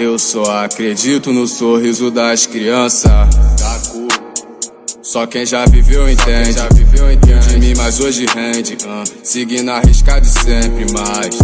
Eu 0.00 0.18
só 0.18 0.64
acredito 0.64 1.32
no 1.32 1.46
sorriso 1.46 2.10
das 2.10 2.46
crianças. 2.46 3.10
Só 5.02 5.26
quem 5.26 5.44
já 5.44 5.64
viveu 5.66 6.08
entende. 6.08 6.52
Já 6.52 6.68
viveu 6.68 7.12
entende. 7.12 7.48
De 7.48 7.58
mim, 7.58 7.74
mas 7.76 8.00
hoje 8.00 8.24
rende. 8.34 8.74
Uh, 8.74 9.04
seguindo 9.22 9.70
a 9.70 9.80
risca 9.80 10.18
de 10.18 10.28
sempre 10.28 10.86
mais. 10.92 11.38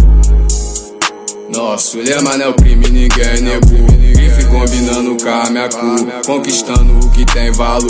Nosso 1.53 1.99
lema 1.99 2.37
não 2.37 2.45
é 2.45 2.49
o 2.49 2.53
crime, 2.53 2.89
ninguém 2.89 3.41
nego. 3.41 4.08
Grife 4.19 4.43
combinando 4.47 5.15
com 5.15 5.29
a 5.29 5.49
minha 5.49 5.69
cor. 5.69 6.21
Conquistando 6.25 6.93
o 6.99 7.09
que 7.11 7.25
tem 7.25 7.53
valor. 7.53 7.89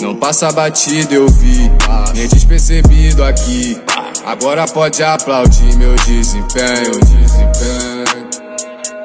Não 0.00 0.14
passa 0.14 0.52
batido, 0.52 1.12
eu 1.12 1.28
vi. 1.28 1.68
Nem 2.14 2.28
despercebido 2.28 3.24
aqui. 3.24 3.76
Agora 4.24 4.64
pode 4.66 5.02
aplaudir 5.02 5.76
meu 5.76 5.96
desempenho. 5.96 7.00
desempenho. 7.00 8.04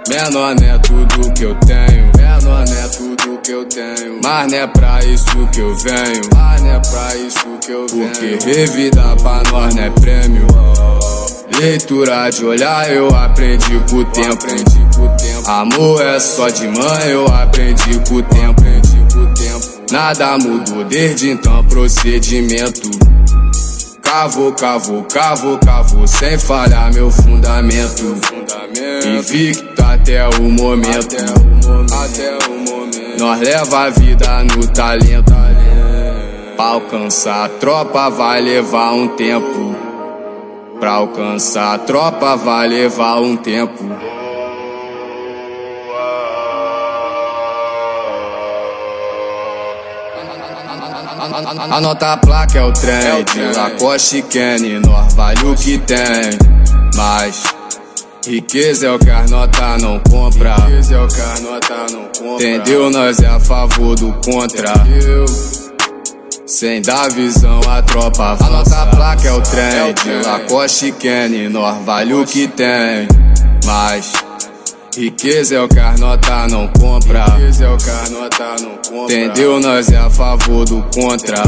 Menor 0.07 0.55
não 0.59 0.67
é 0.67 0.77
tudo 0.77 1.33
que 1.33 1.43
eu 1.43 1.55
tenho. 1.55 2.12
Menor 2.15 2.65
não 2.67 2.77
é 2.77 2.88
tudo 2.89 3.41
que 3.41 3.51
eu 3.51 3.65
tenho. 3.65 4.19
Mas 4.23 4.51
não 4.51 4.57
é 4.59 4.67
pra 4.67 5.03
isso 5.03 5.47
que 5.51 5.62
eu 5.62 5.75
venho. 5.77 6.29
Mas 6.31 6.62
não 6.62 6.75
é 6.75 6.79
pra 6.79 7.15
isso 7.15 7.47
que 7.65 7.71
eu 7.71 7.88
venho. 7.88 8.38
Porque 8.38 8.51
revida 8.51 9.15
pra 9.15 9.41
nós 9.51 9.73
não 9.73 9.83
é 9.83 9.89
prêmio. 9.89 10.45
Leitura 11.57 12.29
de 12.29 12.45
olhar 12.45 12.91
eu 12.91 13.07
aprendi 13.15 13.79
com 13.89 13.97
o 13.97 14.05
tempo. 14.05 14.45
Amor 15.47 16.01
é 16.01 16.19
só 16.19 16.49
de 16.49 16.67
mãe, 16.67 17.09
eu 17.09 17.25
aprendi 17.27 17.99
com 18.07 18.15
o 18.15 18.23
tempo. 18.23 18.62
Nada 19.91 20.38
mudou 20.38 20.83
desde 20.83 21.31
então, 21.31 21.63
procedimento. 21.65 22.89
Cavou, 24.03 24.51
cavou, 24.53 25.03
cavou, 25.03 25.57
cavou, 25.57 26.07
sem 26.07 26.38
falhar 26.38 26.93
meu 26.93 27.09
fundamento. 27.09 28.15
Invicto 29.05 29.81
até 29.83 30.27
o 30.27 30.43
momento. 30.43 31.15
Até 31.15 32.38
o 32.47 32.51
momento. 32.51 33.19
Nós 33.19 33.39
leva 33.39 33.85
a 33.85 33.89
vida 33.89 34.43
no 34.43 34.67
talento. 34.67 35.33
Pra 36.55 36.65
alcançar 36.65 37.45
a 37.45 37.49
tropa 37.49 38.09
vai 38.09 38.41
levar 38.41 38.93
um 38.93 39.07
tempo. 39.09 39.75
Pra 40.79 40.91
alcançar 40.91 41.75
a 41.75 41.77
tropa 41.77 42.37
vai 42.37 42.67
levar 42.67 43.19
um 43.19 43.35
tempo. 43.35 43.83
Anota 51.69 52.13
a 52.13 52.17
placa 52.17 52.59
é 52.59 52.63
o 52.63 52.71
trem, 52.71 53.23
de 53.25 53.57
Lacoste 53.57 54.21
Kenny, 54.21 54.79
nós 54.79 55.13
vale 55.13 55.45
o 55.45 55.55
que 55.55 55.77
tem. 55.79 55.97
Mas 56.95 57.43
riqueza 58.25 58.87
é 58.87 58.91
o 58.91 58.97
que 58.97 59.09
as 59.09 59.29
nota 59.29 59.77
não 59.77 59.99
compra. 59.99 60.55
Riqueza 60.55 60.95
é 60.95 61.01
o 61.01 61.07
que 61.07 61.21
as 61.21 61.41
nota 61.41 61.75
não 61.91 62.05
compra. 62.05 62.45
Entendeu? 62.45 62.89
Nós 62.89 63.19
é 63.19 63.27
a 63.27 63.39
favor 63.39 63.95
do 63.95 64.13
contra. 64.25 64.73
Sem 66.49 66.81
dar 66.81 67.12
visão 67.12 67.59
a 67.69 67.79
tropa 67.83 68.31
avança. 68.31 68.81
A 68.81 68.88
placa 68.88 69.27
é 69.27 69.31
o 69.31 69.39
trem, 69.39 69.93
de 69.93 70.27
Lacoste 70.27 70.91
Kenny, 70.93 71.47
nós 71.47 71.77
vale 71.85 72.12
o 72.15 72.25
que 72.25 72.47
tem. 72.47 73.07
Mas 73.63 74.12
Riqueza 74.97 75.57
é 75.57 75.62
o 75.62 75.67
que 75.67 75.77
as 75.77 75.99
nota 75.99 76.47
não 76.47 76.67
compra. 76.69 77.25
Riqueza 77.25 77.65
é 77.65 77.69
o 77.69 77.77
que 77.77 77.89
as 77.91 78.09
nota 78.09 78.55
não 78.62 78.77
compra. 78.77 79.15
Entendeu? 79.15 79.59
Nós 79.59 79.89
é 79.89 79.97
a 79.97 80.09
favor 80.09 80.65
do 80.65 80.83
contra. 80.91 81.43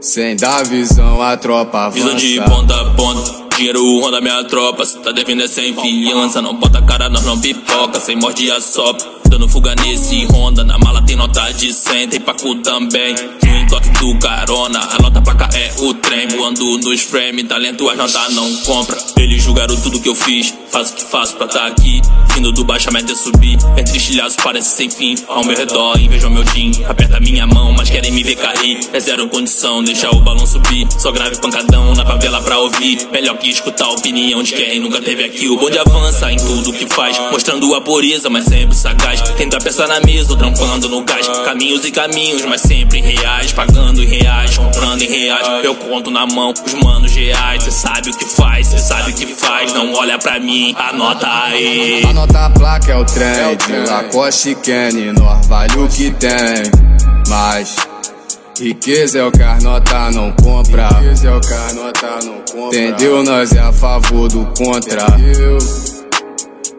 Sem 0.00 0.36
dar 0.36 0.64
visão, 0.64 1.20
a 1.20 1.36
tropa 1.36 1.86
avança. 1.86 2.14
Visão 2.14 2.14
de 2.14 2.40
ponta 2.40 2.80
a 2.80 2.90
ponta. 2.94 3.44
Dinheiro 3.56 4.00
ronda 4.00 4.20
minha 4.20 4.44
tropa, 4.44 4.86
cê 4.86 5.00
tá 5.00 5.10
devendo 5.10 5.42
é 5.42 5.48
sem 5.48 5.74
fiança. 5.74 6.40
Não 6.40 6.54
bota 6.54 6.80
cara, 6.82 7.08
nós 7.08 7.24
não 7.24 7.40
pipoca, 7.40 7.98
sem 7.98 8.14
morde 8.14 8.48
a 8.52 8.60
sopa. 8.60 9.23
Dando 9.28 9.48
fuga 9.48 9.74
nesse 9.76 10.26
Honda, 10.26 10.62
na 10.64 10.78
mala 10.78 11.02
tem 11.02 11.16
nota 11.16 11.50
de 11.52 11.72
100, 11.72 12.08
tem 12.08 12.20
pacu 12.20 12.54
também. 12.56 13.14
No 13.42 13.56
entoque 13.58 13.88
do 13.90 14.18
carona, 14.18 14.80
a 14.80 15.02
nota 15.02 15.20
placa 15.20 15.48
é 15.56 15.72
o 15.80 15.94
trem. 15.94 16.28
Voando 16.28 16.78
nos 16.78 17.00
frame, 17.02 17.44
talento 17.44 17.88
as 17.88 17.96
notas 17.96 18.34
não 18.34 18.54
compra. 18.58 18.96
Eles 19.18 19.42
julgaram 19.42 19.76
tudo 19.80 20.00
que 20.00 20.08
eu 20.08 20.14
fiz, 20.14 20.54
faço 20.70 20.92
o 20.92 20.96
que 20.96 21.04
faço 21.04 21.36
pra 21.36 21.46
tá 21.46 21.66
aqui. 21.66 22.00
Vindo 22.34 22.52
do 22.52 22.64
baixamento 22.64 23.12
é 23.12 23.14
subir, 23.14 23.56
entre 23.76 23.96
estilhaços 23.96 24.36
parece 24.42 24.76
sem 24.76 24.90
fim. 24.90 25.14
Ao 25.28 25.44
meu 25.44 25.56
redor, 25.56 25.98
invejam 26.00 26.30
meu 26.30 26.44
jean, 26.44 26.88
aperta 26.88 27.20
minha 27.20 27.46
mão, 27.46 27.72
mas 27.72 27.90
querem 27.90 28.12
me 28.12 28.22
ver 28.22 28.36
cair. 28.36 28.80
É 28.92 29.00
zero 29.00 29.28
condição, 29.28 29.82
deixa 29.82 30.10
o 30.10 30.20
balão 30.20 30.46
subir. 30.46 30.86
Só 30.98 31.12
grave 31.12 31.40
pancadão 31.40 31.94
na 31.94 32.04
favela 32.04 32.40
pra 32.42 32.58
ouvir. 32.58 33.08
Melhor 33.12 33.36
que 33.38 33.48
escutar 33.48 33.86
a 33.86 33.92
opinião 33.92 34.42
de 34.42 34.52
quem 34.52 34.80
nunca 34.80 35.00
teve 35.00 35.24
aqui. 35.24 35.48
O 35.48 35.56
bonde 35.56 35.78
avança 35.78 36.30
em 36.30 36.36
tudo 36.36 36.72
que 36.72 36.86
faz, 36.86 37.18
mostrando 37.30 37.74
a 37.74 37.80
pureza, 37.80 38.28
mas 38.28 38.44
sempre 38.44 38.74
sagaz. 38.74 39.13
Tendo 39.36 39.56
a 39.56 39.60
peça 39.60 39.86
na 39.86 40.00
mesa, 40.00 40.36
trampando 40.36 40.88
no 40.88 41.04
gás. 41.04 41.26
Caminhos 41.44 41.84
e 41.84 41.90
caminhos, 41.90 42.44
mas 42.44 42.60
sempre 42.60 43.00
reais. 43.00 43.52
Pagando 43.52 44.02
em 44.02 44.06
reais, 44.06 44.56
comprando 44.56 45.02
em 45.02 45.08
reais. 45.08 45.64
Eu 45.64 45.74
conto 45.74 46.10
na 46.10 46.26
mão 46.26 46.52
os 46.52 46.74
manos 46.74 47.12
reais. 47.12 47.62
Cê 47.62 47.70
sabe 47.70 48.10
o 48.10 48.16
que 48.16 48.24
faz, 48.24 48.68
cê 48.68 48.78
sabe 48.78 49.10
o 49.10 49.14
que 49.14 49.26
faz. 49.26 49.72
Não 49.72 49.92
olha 49.94 50.18
pra 50.18 50.38
mim, 50.38 50.74
anota 50.76 51.26
aí. 51.28 52.04
Anota 52.08 52.46
a 52.46 52.50
placa 52.50 52.92
é 52.92 52.96
o 52.96 53.04
trem, 53.04 53.56
de 53.56 53.90
Lacoste 53.90 54.54
Kenny, 54.56 55.12
nós 55.12 55.46
vale 55.46 55.76
o 55.78 55.88
que 55.88 56.10
tem. 56.12 56.62
Mas. 57.28 57.76
Riqueza 58.58 59.18
é 59.18 59.24
o 59.24 59.32
que 59.32 59.42
as 59.42 59.64
nota 59.64 60.12
não 60.12 60.30
compra. 60.30 60.86
Riqueza 60.88 61.28
é 61.28 61.34
o 61.34 61.40
que 61.40 61.52
as 61.52 61.74
nota 61.74 62.18
não 62.24 62.40
compra. 62.40 62.78
Entendeu? 62.78 63.24
Nós 63.24 63.52
é 63.52 63.58
a 63.58 63.72
favor 63.72 64.28
do 64.28 64.46
contra. 64.56 65.06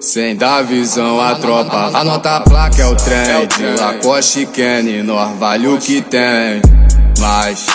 Sem 0.05 0.35
dar 0.35 0.61
visão 0.61 1.19
a 1.19 1.33
tropa. 1.33 1.89
Anota 1.97 2.35
a 2.35 2.41
placa 2.41 2.79
é 2.79 2.85
o 2.85 2.95
trem, 2.95 3.47
de 3.47 3.81
Lacoste 3.81 4.45
Kenny, 4.45 5.01
nós 5.01 5.35
vale 5.39 5.67
o 5.67 5.79
que 5.79 5.99
tem. 5.99 6.61
Mas. 7.19 7.65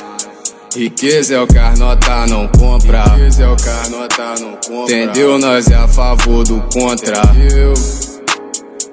Riqueza 0.72 1.34
é 1.34 1.40
o 1.40 1.46
que 1.48 1.58
as 1.58 1.76
nota 1.76 2.28
não 2.28 2.46
compra. 2.46 3.02
Riqueza 3.02 3.42
é 3.42 3.48
o 3.48 3.56
que 3.56 3.68
as 3.68 3.88
nota 3.88 4.34
não 4.38 4.52
compra. 4.52 4.94
Entendeu? 4.94 5.38
Nós 5.40 5.68
é 5.72 5.74
a 5.74 5.88
favor 5.88 6.44
do 6.44 6.60
contra. 6.72 7.20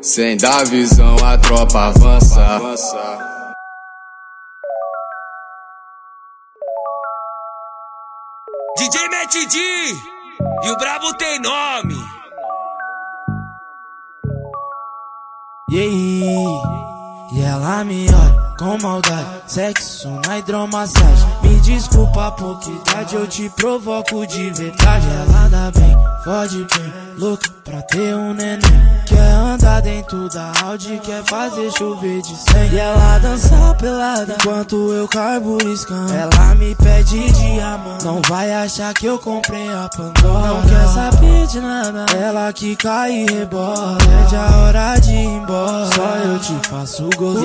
Sem 0.02 0.36
dar 0.36 0.66
visão 0.66 1.16
a 1.24 1.38
tropa 1.38 1.90
avança. 1.90 2.60
DJ 8.76 9.10
Matt 9.10 9.34
D 9.34 9.60
e 10.64 10.72
o 10.72 10.78
Brabo 10.78 11.14
tem 11.20 11.40
nome. 11.40 12.18
Aí? 15.70 16.24
E 17.34 17.42
ela 17.42 17.84
me 17.84 18.08
olha 18.08 18.56
com 18.58 18.78
maldade, 18.82 19.42
sexo 19.48 20.10
na 20.26 20.40
hidromassagem. 20.40 21.47
Desculpa 21.68 22.32
pouca 22.32 22.70
idade, 22.70 23.14
eu 23.14 23.28
te 23.28 23.50
provoco 23.50 24.26
de 24.26 24.50
verdade. 24.52 25.06
Ela 25.06 25.50
dá 25.50 25.72
bem, 25.78 25.98
fode 26.24 26.60
bem, 26.60 26.94
louca 27.18 27.50
pra 27.66 27.82
ter 27.82 28.16
um 28.16 28.34
neném. 28.34 28.62
Quer 29.06 29.20
andar 29.20 29.82
dentro 29.82 30.30
da 30.30 30.54
Audi, 30.64 30.98
quer 31.04 31.22
fazer 31.26 31.70
chover 31.78 32.22
de 32.22 32.34
100. 32.38 32.70
E 32.72 32.80
ela 32.80 33.20
dança 33.20 33.76
pelada 33.78 34.38
enquanto 34.40 34.94
eu 34.94 35.10
carbo 35.10 35.58
iscando. 35.68 36.14
Ela 36.14 36.56
me 36.56 36.74
pede 36.74 37.34
diamante, 37.34 38.06
não 38.06 38.22
vai 38.30 38.50
achar 38.54 38.94
que 38.94 39.06
eu 39.06 39.20
comprei 39.20 39.68
a 39.68 39.90
Pandora. 39.90 40.48
Não 40.48 40.62
quer 40.62 40.88
saber 40.88 41.48
de 41.48 41.60
nada, 41.60 42.06
ela 42.16 42.54
que 42.54 42.78
cai 42.78 43.12
e 43.12 43.26
rebola. 43.26 43.98
Pede 43.98 44.38
a 44.38 44.58
hora 44.58 45.00
de 45.00 45.12
ir 45.12 45.26
embora, 45.26 45.86
só 45.94 46.16
eu 46.16 46.40
te 46.40 46.70
faço 46.70 47.10
gozar. 47.18 47.44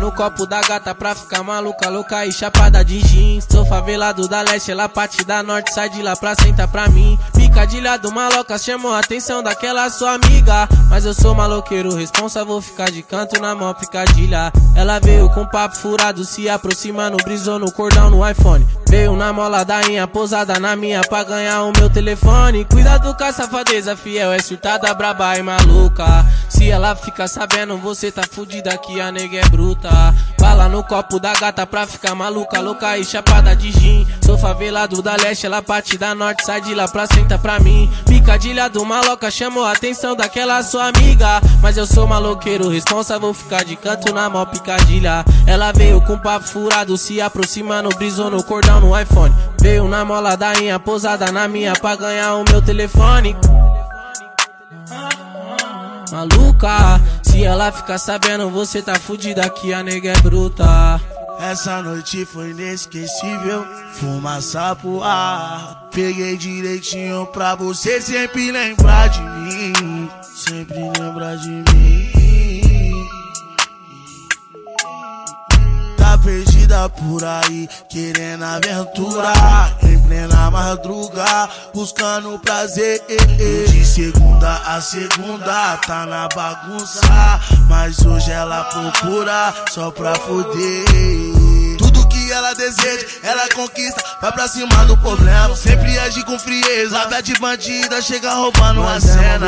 No 0.00 0.12
copo 0.12 0.44
da 0.44 0.60
gata 0.60 0.94
pra 0.94 1.14
ficar 1.14 1.42
maluca, 1.42 1.88
louca 1.88 2.26
e 2.26 2.32
chapada 2.32 2.84
de 2.84 3.00
jeans. 3.00 3.46
Sou 3.50 3.64
favelado 3.64 4.28
da 4.28 4.42
leste, 4.42 4.70
ela 4.70 4.86
parte 4.86 5.24
da 5.24 5.42
norte, 5.42 5.72
sai 5.72 5.88
de 5.88 6.02
lá 6.02 6.14
pra 6.14 6.34
sentar 6.34 6.68
pra 6.68 6.88
mim. 6.88 7.18
Picadilha 7.34 7.96
do 7.96 8.12
maloca 8.12 8.58
chamou 8.58 8.92
a 8.92 8.98
atenção 8.98 9.42
daquela 9.42 9.88
sua 9.88 10.12
amiga. 10.12 10.68
Mas 10.90 11.06
eu 11.06 11.14
sou 11.14 11.34
maloqueiro, 11.34 11.94
responsa, 11.94 12.44
vou 12.44 12.60
ficar 12.60 12.90
de 12.90 13.02
canto 13.02 13.40
na 13.40 13.54
mão 13.54 13.72
picadilha. 13.72 14.52
Ela 14.76 14.98
veio 14.98 15.30
com 15.30 15.46
papo 15.46 15.76
furado, 15.76 16.22
se 16.24 16.48
aproximando, 16.48 17.16
brisou 17.24 17.58
no 17.58 17.72
cordão 17.72 18.10
no 18.10 18.28
iPhone. 18.28 18.66
Veio 18.88 19.16
na 19.16 19.32
mola 19.32 19.64
da 19.64 19.82
inha, 19.82 20.06
posada 20.06 20.60
na 20.60 20.76
minha 20.76 21.00
pra 21.00 21.24
ganhar 21.24 21.62
o 21.64 21.72
meu 21.76 21.88
telefone. 21.88 22.64
Cuidado 22.66 23.14
com 23.14 23.24
a 23.24 23.32
safadeza, 23.32 23.96
fiel, 23.96 24.32
é 24.32 24.38
surtada, 24.38 24.92
braba 24.92 25.36
e 25.38 25.42
maluca. 25.42 26.04
Se 26.48 26.70
ela 26.70 26.94
fica 26.94 27.26
sabendo, 27.26 27.76
você 27.78 28.12
tá 28.12 28.22
fudida 28.30 28.76
que 28.78 29.00
a 29.00 29.10
nega 29.10 29.38
é 29.38 29.48
bruta. 29.48 29.83
Bala 30.38 30.68
no 30.68 30.82
copo 30.84 31.18
da 31.18 31.32
gata 31.32 31.66
pra 31.66 31.86
ficar 31.86 32.14
maluca, 32.14 32.60
louca 32.60 32.98
e 32.98 33.04
chapada 33.04 33.56
de 33.56 33.72
gin. 33.72 34.06
Sou 34.24 34.36
favelado 34.36 35.00
da 35.00 35.16
leste, 35.16 35.46
ela 35.46 35.62
parte 35.62 35.96
da 35.96 36.14
norte, 36.14 36.44
sai 36.44 36.60
de 36.60 36.74
lá 36.74 36.86
pra 36.86 37.06
sentar 37.06 37.38
pra 37.38 37.58
mim. 37.58 37.90
Picadilha 38.06 38.68
do 38.68 38.84
maloca 38.84 39.30
chamou 39.30 39.64
a 39.64 39.72
atenção 39.72 40.14
daquela 40.14 40.62
sua 40.62 40.88
amiga. 40.88 41.40
Mas 41.62 41.76
eu 41.76 41.86
sou 41.86 42.06
maloqueiro, 42.06 42.68
responsa, 42.68 43.18
vou 43.18 43.32
ficar 43.32 43.64
de 43.64 43.76
canto 43.76 44.12
na 44.12 44.28
mó 44.28 44.44
picadilha. 44.44 45.24
Ela 45.46 45.72
veio 45.72 46.00
com 46.02 46.18
papo 46.18 46.46
furado, 46.46 46.96
se 46.96 47.20
aproximando, 47.20 47.88
brisou 47.96 48.30
no 48.30 48.42
cordão 48.42 48.80
no 48.80 48.98
iPhone. 48.98 49.34
Veio 49.60 49.88
na 49.88 50.04
mola 50.04 50.36
da 50.36 50.54
inha, 50.54 50.78
posada 50.78 51.32
na 51.32 51.48
minha 51.48 51.72
pra 51.72 51.96
ganhar 51.96 52.34
o 52.34 52.44
meu 52.50 52.60
telefone. 52.60 53.36
Maluca, 56.12 57.00
Se 57.34 57.42
ela 57.42 57.72
ficar 57.72 57.98
sabendo, 57.98 58.48
você 58.48 58.80
tá 58.80 58.94
fudida 58.94 59.50
que 59.50 59.74
a 59.74 59.82
nega 59.82 60.12
é 60.12 60.20
bruta. 60.20 61.00
Essa 61.40 61.82
noite 61.82 62.24
foi 62.24 62.50
inesquecível, 62.50 63.66
fumaça 63.94 64.76
pro 64.76 65.02
ar. 65.02 65.88
Peguei 65.92 66.36
direitinho 66.36 67.26
pra 67.26 67.56
você 67.56 68.00
sempre 68.00 68.52
lembrar 68.52 69.08
de 69.08 69.20
mim. 69.20 70.08
Sempre 70.22 70.78
lembrar 70.96 71.34
de 71.34 71.48
mim. 71.48 72.13
Perdida 76.64 76.88
por 76.88 77.22
aí, 77.22 77.68
querendo 77.88 78.42
aventura. 78.42 79.32
Em 79.82 79.98
plena 80.00 80.50
madruga, 80.50 81.48
buscando 81.74 82.38
prazer. 82.38 83.02
De 83.68 83.84
segunda 83.84 84.56
a 84.64 84.80
segunda, 84.80 85.76
tá 85.86 86.06
na 86.06 86.26
bagunça. 86.34 87.00
Mas 87.68 87.98
hoje 88.06 88.30
ela 88.30 88.64
procura 88.64 89.54
só 89.70 89.90
pra 89.90 90.14
foder. 90.14 91.33
Que 92.24 92.32
ela 92.32 92.54
deseja, 92.54 93.06
ela 93.22 93.46
conquista, 93.54 94.02
vai 94.18 94.32
pra 94.32 94.48
cima 94.48 94.86
do 94.86 94.96
problema. 94.96 95.54
Sempre 95.54 95.98
age 95.98 96.24
com 96.24 96.38
frieza, 96.38 96.98
a 97.02 97.20
de 97.20 97.34
bandida 97.34 98.00
chega 98.00 98.32
roubando 98.32 98.82
a 98.82 98.98
cena. 98.98 99.46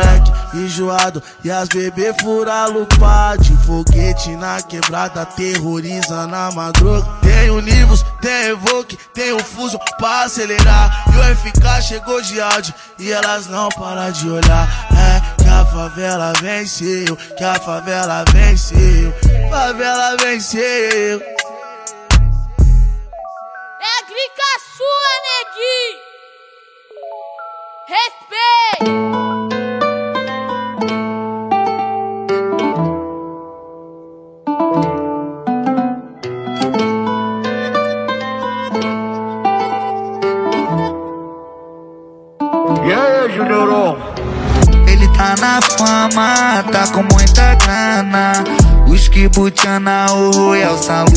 enjoado 0.52 1.22
e 1.42 1.50
as 1.50 1.68
bebê 1.68 2.14
fura 2.20 2.66
lupa 2.66 3.34
de 3.40 3.56
foguete 3.64 4.36
na 4.36 4.60
quebrada, 4.60 5.24
terrorizando 5.24 6.34
a 6.34 6.50
madruga. 6.50 7.08
Tem 7.22 7.48
o 7.48 7.62
Nivus, 7.62 8.04
tem 8.20 8.48
Evoque, 8.48 8.98
tem 9.14 9.32
o 9.32 9.42
Fuso 9.42 9.78
pra 9.96 10.24
acelerar. 10.24 11.06
E 11.14 11.16
o 11.16 11.36
FK 11.36 11.80
chegou 11.80 12.20
de 12.20 12.38
áudio 12.42 12.74
e 12.98 13.10
elas 13.10 13.46
não 13.46 13.70
param 13.70 14.12
de 14.12 14.28
olhar. 14.28 14.68
É 14.92 15.42
que 15.42 15.48
a 15.48 15.64
favela 15.64 16.34
venceu, 16.42 17.16
que 17.38 17.44
a 17.44 17.54
favela 17.54 18.22
venceu, 18.30 19.14
favela 19.50 20.14
venceu. 20.18 21.36
Sua, 24.87 25.12
neguinho! 25.27 25.99
Respeito! 27.88 28.94
E? 42.85 42.92
Ele 44.92 45.09
tá 45.09 45.35
na 45.40 45.61
fama, 45.61 46.62
tá 46.70 46.87
com 46.92 47.03
muita 47.03 47.55
grana. 47.57 48.44
Os 48.88 49.09
que 49.09 49.29
butiana, 49.29 50.07
o 50.12 50.31
Royal 50.31 50.79
Salu. 50.79 51.11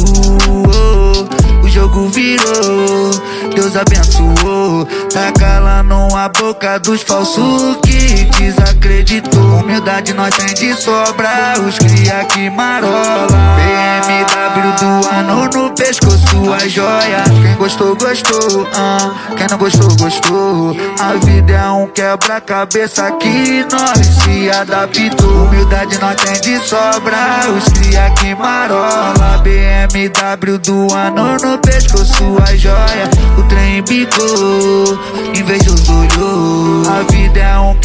O 0.48 1.39
jogo 1.80 2.10
virou, 2.10 3.12
Deus 3.56 3.74
abençoou. 3.78 4.86
Tá 5.14 5.32
calando 5.32 6.14
a 6.14 6.28
boca 6.28 6.78
dos 6.78 7.02
falsos 7.04 7.78
que 7.86 8.19
desacreditou. 8.40 9.60
Humildade 9.60 10.14
nós 10.14 10.36
tem 10.36 10.54
de 10.54 10.74
sobra, 10.74 11.54
os 11.68 11.78
cria 11.78 12.24
que 12.26 12.50
marola. 12.50 13.28
BMW 13.28 14.74
do 14.80 15.08
ano 15.10 15.50
no 15.54 15.72
pescoço, 15.76 16.54
a 16.54 16.68
joia. 16.68 17.24
Quem 17.42 17.56
gostou, 17.56 17.96
gostou. 17.96 18.68
ah. 18.74 19.14
Quem 19.36 19.48
não 19.50 19.58
gostou, 19.58 19.96
gostou. 19.98 20.76
A 21.00 21.14
vida 21.26 21.54
é 21.54 21.70
um 21.70 21.88
quebra-cabeça 21.88 23.12
que 23.14 23.66
nós 23.72 24.08
se 24.08 24.50
adaptou. 24.50 25.46
Humildade 25.46 26.00
nós 26.00 26.16
tem 26.16 26.40
de 26.42 26.58
sobra, 26.66 27.18
os 27.56 27.66
cria 27.74 28.10
que 28.12 28.34
marola. 28.36 29.42
BMW 29.44 30.58
do 30.60 30.94
ano 30.94 31.38
no 31.42 31.58
pescoço, 31.60 32.38
a 32.48 32.56
joia. 32.56 33.10
O 33.38 33.44
trem 33.44 33.84
bicou, 33.84 35.00
invejoso 35.34 35.92
olhou. 35.94 36.84
A 36.90 37.12
vida 37.12 37.40
é 37.40 37.60
um 37.60 37.76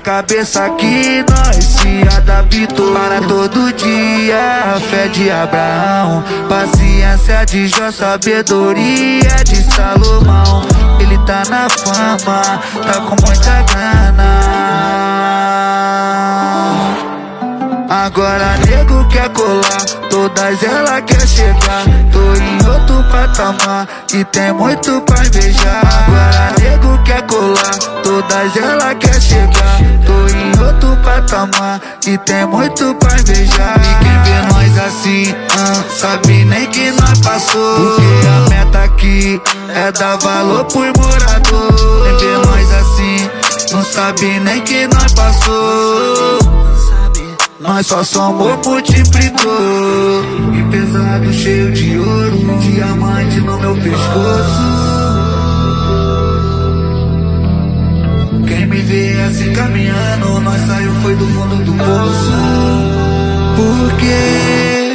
quebra-cabeça 0.00 0.70
que 0.70 1.24
nós 1.28 1.64
se 1.64 2.16
adaptou. 2.16 2.92
Para 2.92 3.20
todo 3.20 3.72
dia, 3.74 4.74
a 4.76 4.80
fé 4.80 5.08
de 5.08 5.30
Abraão. 5.30 6.24
Paciência 6.48 7.44
de 7.44 7.68
Jó, 7.68 7.90
sabedoria 7.90 9.44
de 9.44 9.62
Salomão. 9.62 10.62
Ele 10.98 11.18
tá 11.18 11.42
na 11.48 11.68
fama, 11.68 12.60
tá 12.82 13.00
com 13.00 13.16
muita 13.26 13.62
grana. 13.62 14.40
Agora 17.88 18.56
nego 18.66 19.06
quer 19.08 19.28
colar, 19.30 19.84
todas 20.10 20.62
ela 20.62 21.00
quer 21.00 21.26
chegar. 21.26 21.84
Tô 22.12 22.34
em 22.34 22.56
outro 22.68 23.02
patamar 23.10 23.88
e 24.12 24.24
tem 24.24 24.52
muito 24.52 25.00
pra 25.02 25.24
invejar. 25.24 25.82
Agora 25.86 26.52
nego 26.60 27.02
quer 27.04 27.22
colar, 27.26 27.78
todas 28.02 28.56
ela 28.56 28.94
quer 28.96 29.20
chegar. 29.20 29.78
Tô 30.04 30.28
em 30.36 30.66
outro 30.66 30.96
patamar 31.02 31.80
e 32.06 32.18
tem 32.18 32.44
muito 32.46 32.94
pra 32.96 33.18
invejar. 33.18 33.78
E 33.78 34.04
quem 34.04 34.22
vê 34.24 34.52
nós 34.52 34.78
assim, 34.86 35.34
sabe 35.96 36.44
nem 36.44 36.66
que 36.66 36.90
nós 36.90 37.18
passou. 37.20 37.76
Porque 37.76 38.26
a 38.26 38.50
meta 38.50 38.82
aqui 38.84 39.40
é 39.68 39.92
dar 39.92 40.16
valor 40.16 40.64
pro 40.64 40.80
morador. 40.80 42.18
Quem 42.18 42.28
vê 42.28 42.46
nós 42.46 42.72
assim, 42.74 43.30
não 43.72 43.84
sabe 43.84 44.40
nem 44.40 44.60
que 44.62 44.86
nós 44.88 45.12
passou. 45.12 46.49
Nós 47.60 47.86
só 47.86 48.02
somos 48.02 48.66
multiplicou 48.66 49.52
E 50.58 50.70
pesado 50.70 51.30
cheio 51.30 51.70
de 51.72 51.98
ouro 51.98 52.58
Diamante 52.58 53.40
no 53.40 53.60
meu 53.60 53.74
pescoço. 53.74 54.60
Quem 58.48 58.66
me 58.66 58.80
vê 58.80 59.20
assim 59.28 59.52
caminhando 59.52 60.40
Nós 60.40 60.60
saiu 60.66 60.92
foi 61.02 61.14
do 61.14 61.26
fundo 61.26 61.56
do 61.56 61.72
poço. 61.74 62.32
Por 63.56 63.96
quê? 63.98 64.89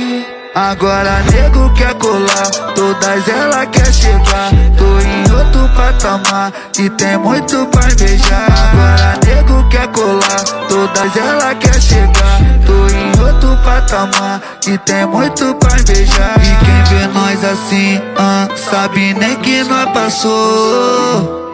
Agora 0.56 1.22
nego 1.34 1.70
quer 1.74 1.94
colar. 1.96 2.50
Todas 2.76 3.28
ela 3.28 3.66
quer 3.66 3.92
chegar. 3.92 4.52
Tô 4.78 5.00
em 5.02 5.22
outro 5.38 5.68
patamar 5.76 6.54
E 6.80 6.90
tem 6.92 7.18
muito 7.18 7.66
pra 7.68 7.92
invejar. 7.92 8.48
Agora 8.72 9.20
nego 9.26 9.68
quer 9.68 9.88
colar. 9.90 10.44
Todas 10.70 11.16
ela 11.18 11.54
quer 11.56 11.82
chegar. 11.82 12.40
Tô 12.66 12.88
em 12.96 13.28
outro 13.28 13.58
patamar 13.66 14.42
E 14.66 14.78
tem 14.78 15.06
muito 15.06 15.54
pra 15.56 15.78
invejar. 15.78 16.40
E 16.40 16.66
quem 16.66 17.00
vê 17.00 17.08
nós 17.08 17.44
assim 17.44 18.02
ah, 18.18 18.48
Sabe 18.56 19.14
nem 19.14 19.36
que 19.36 19.62
nós 19.66 19.92
passou 19.92 21.45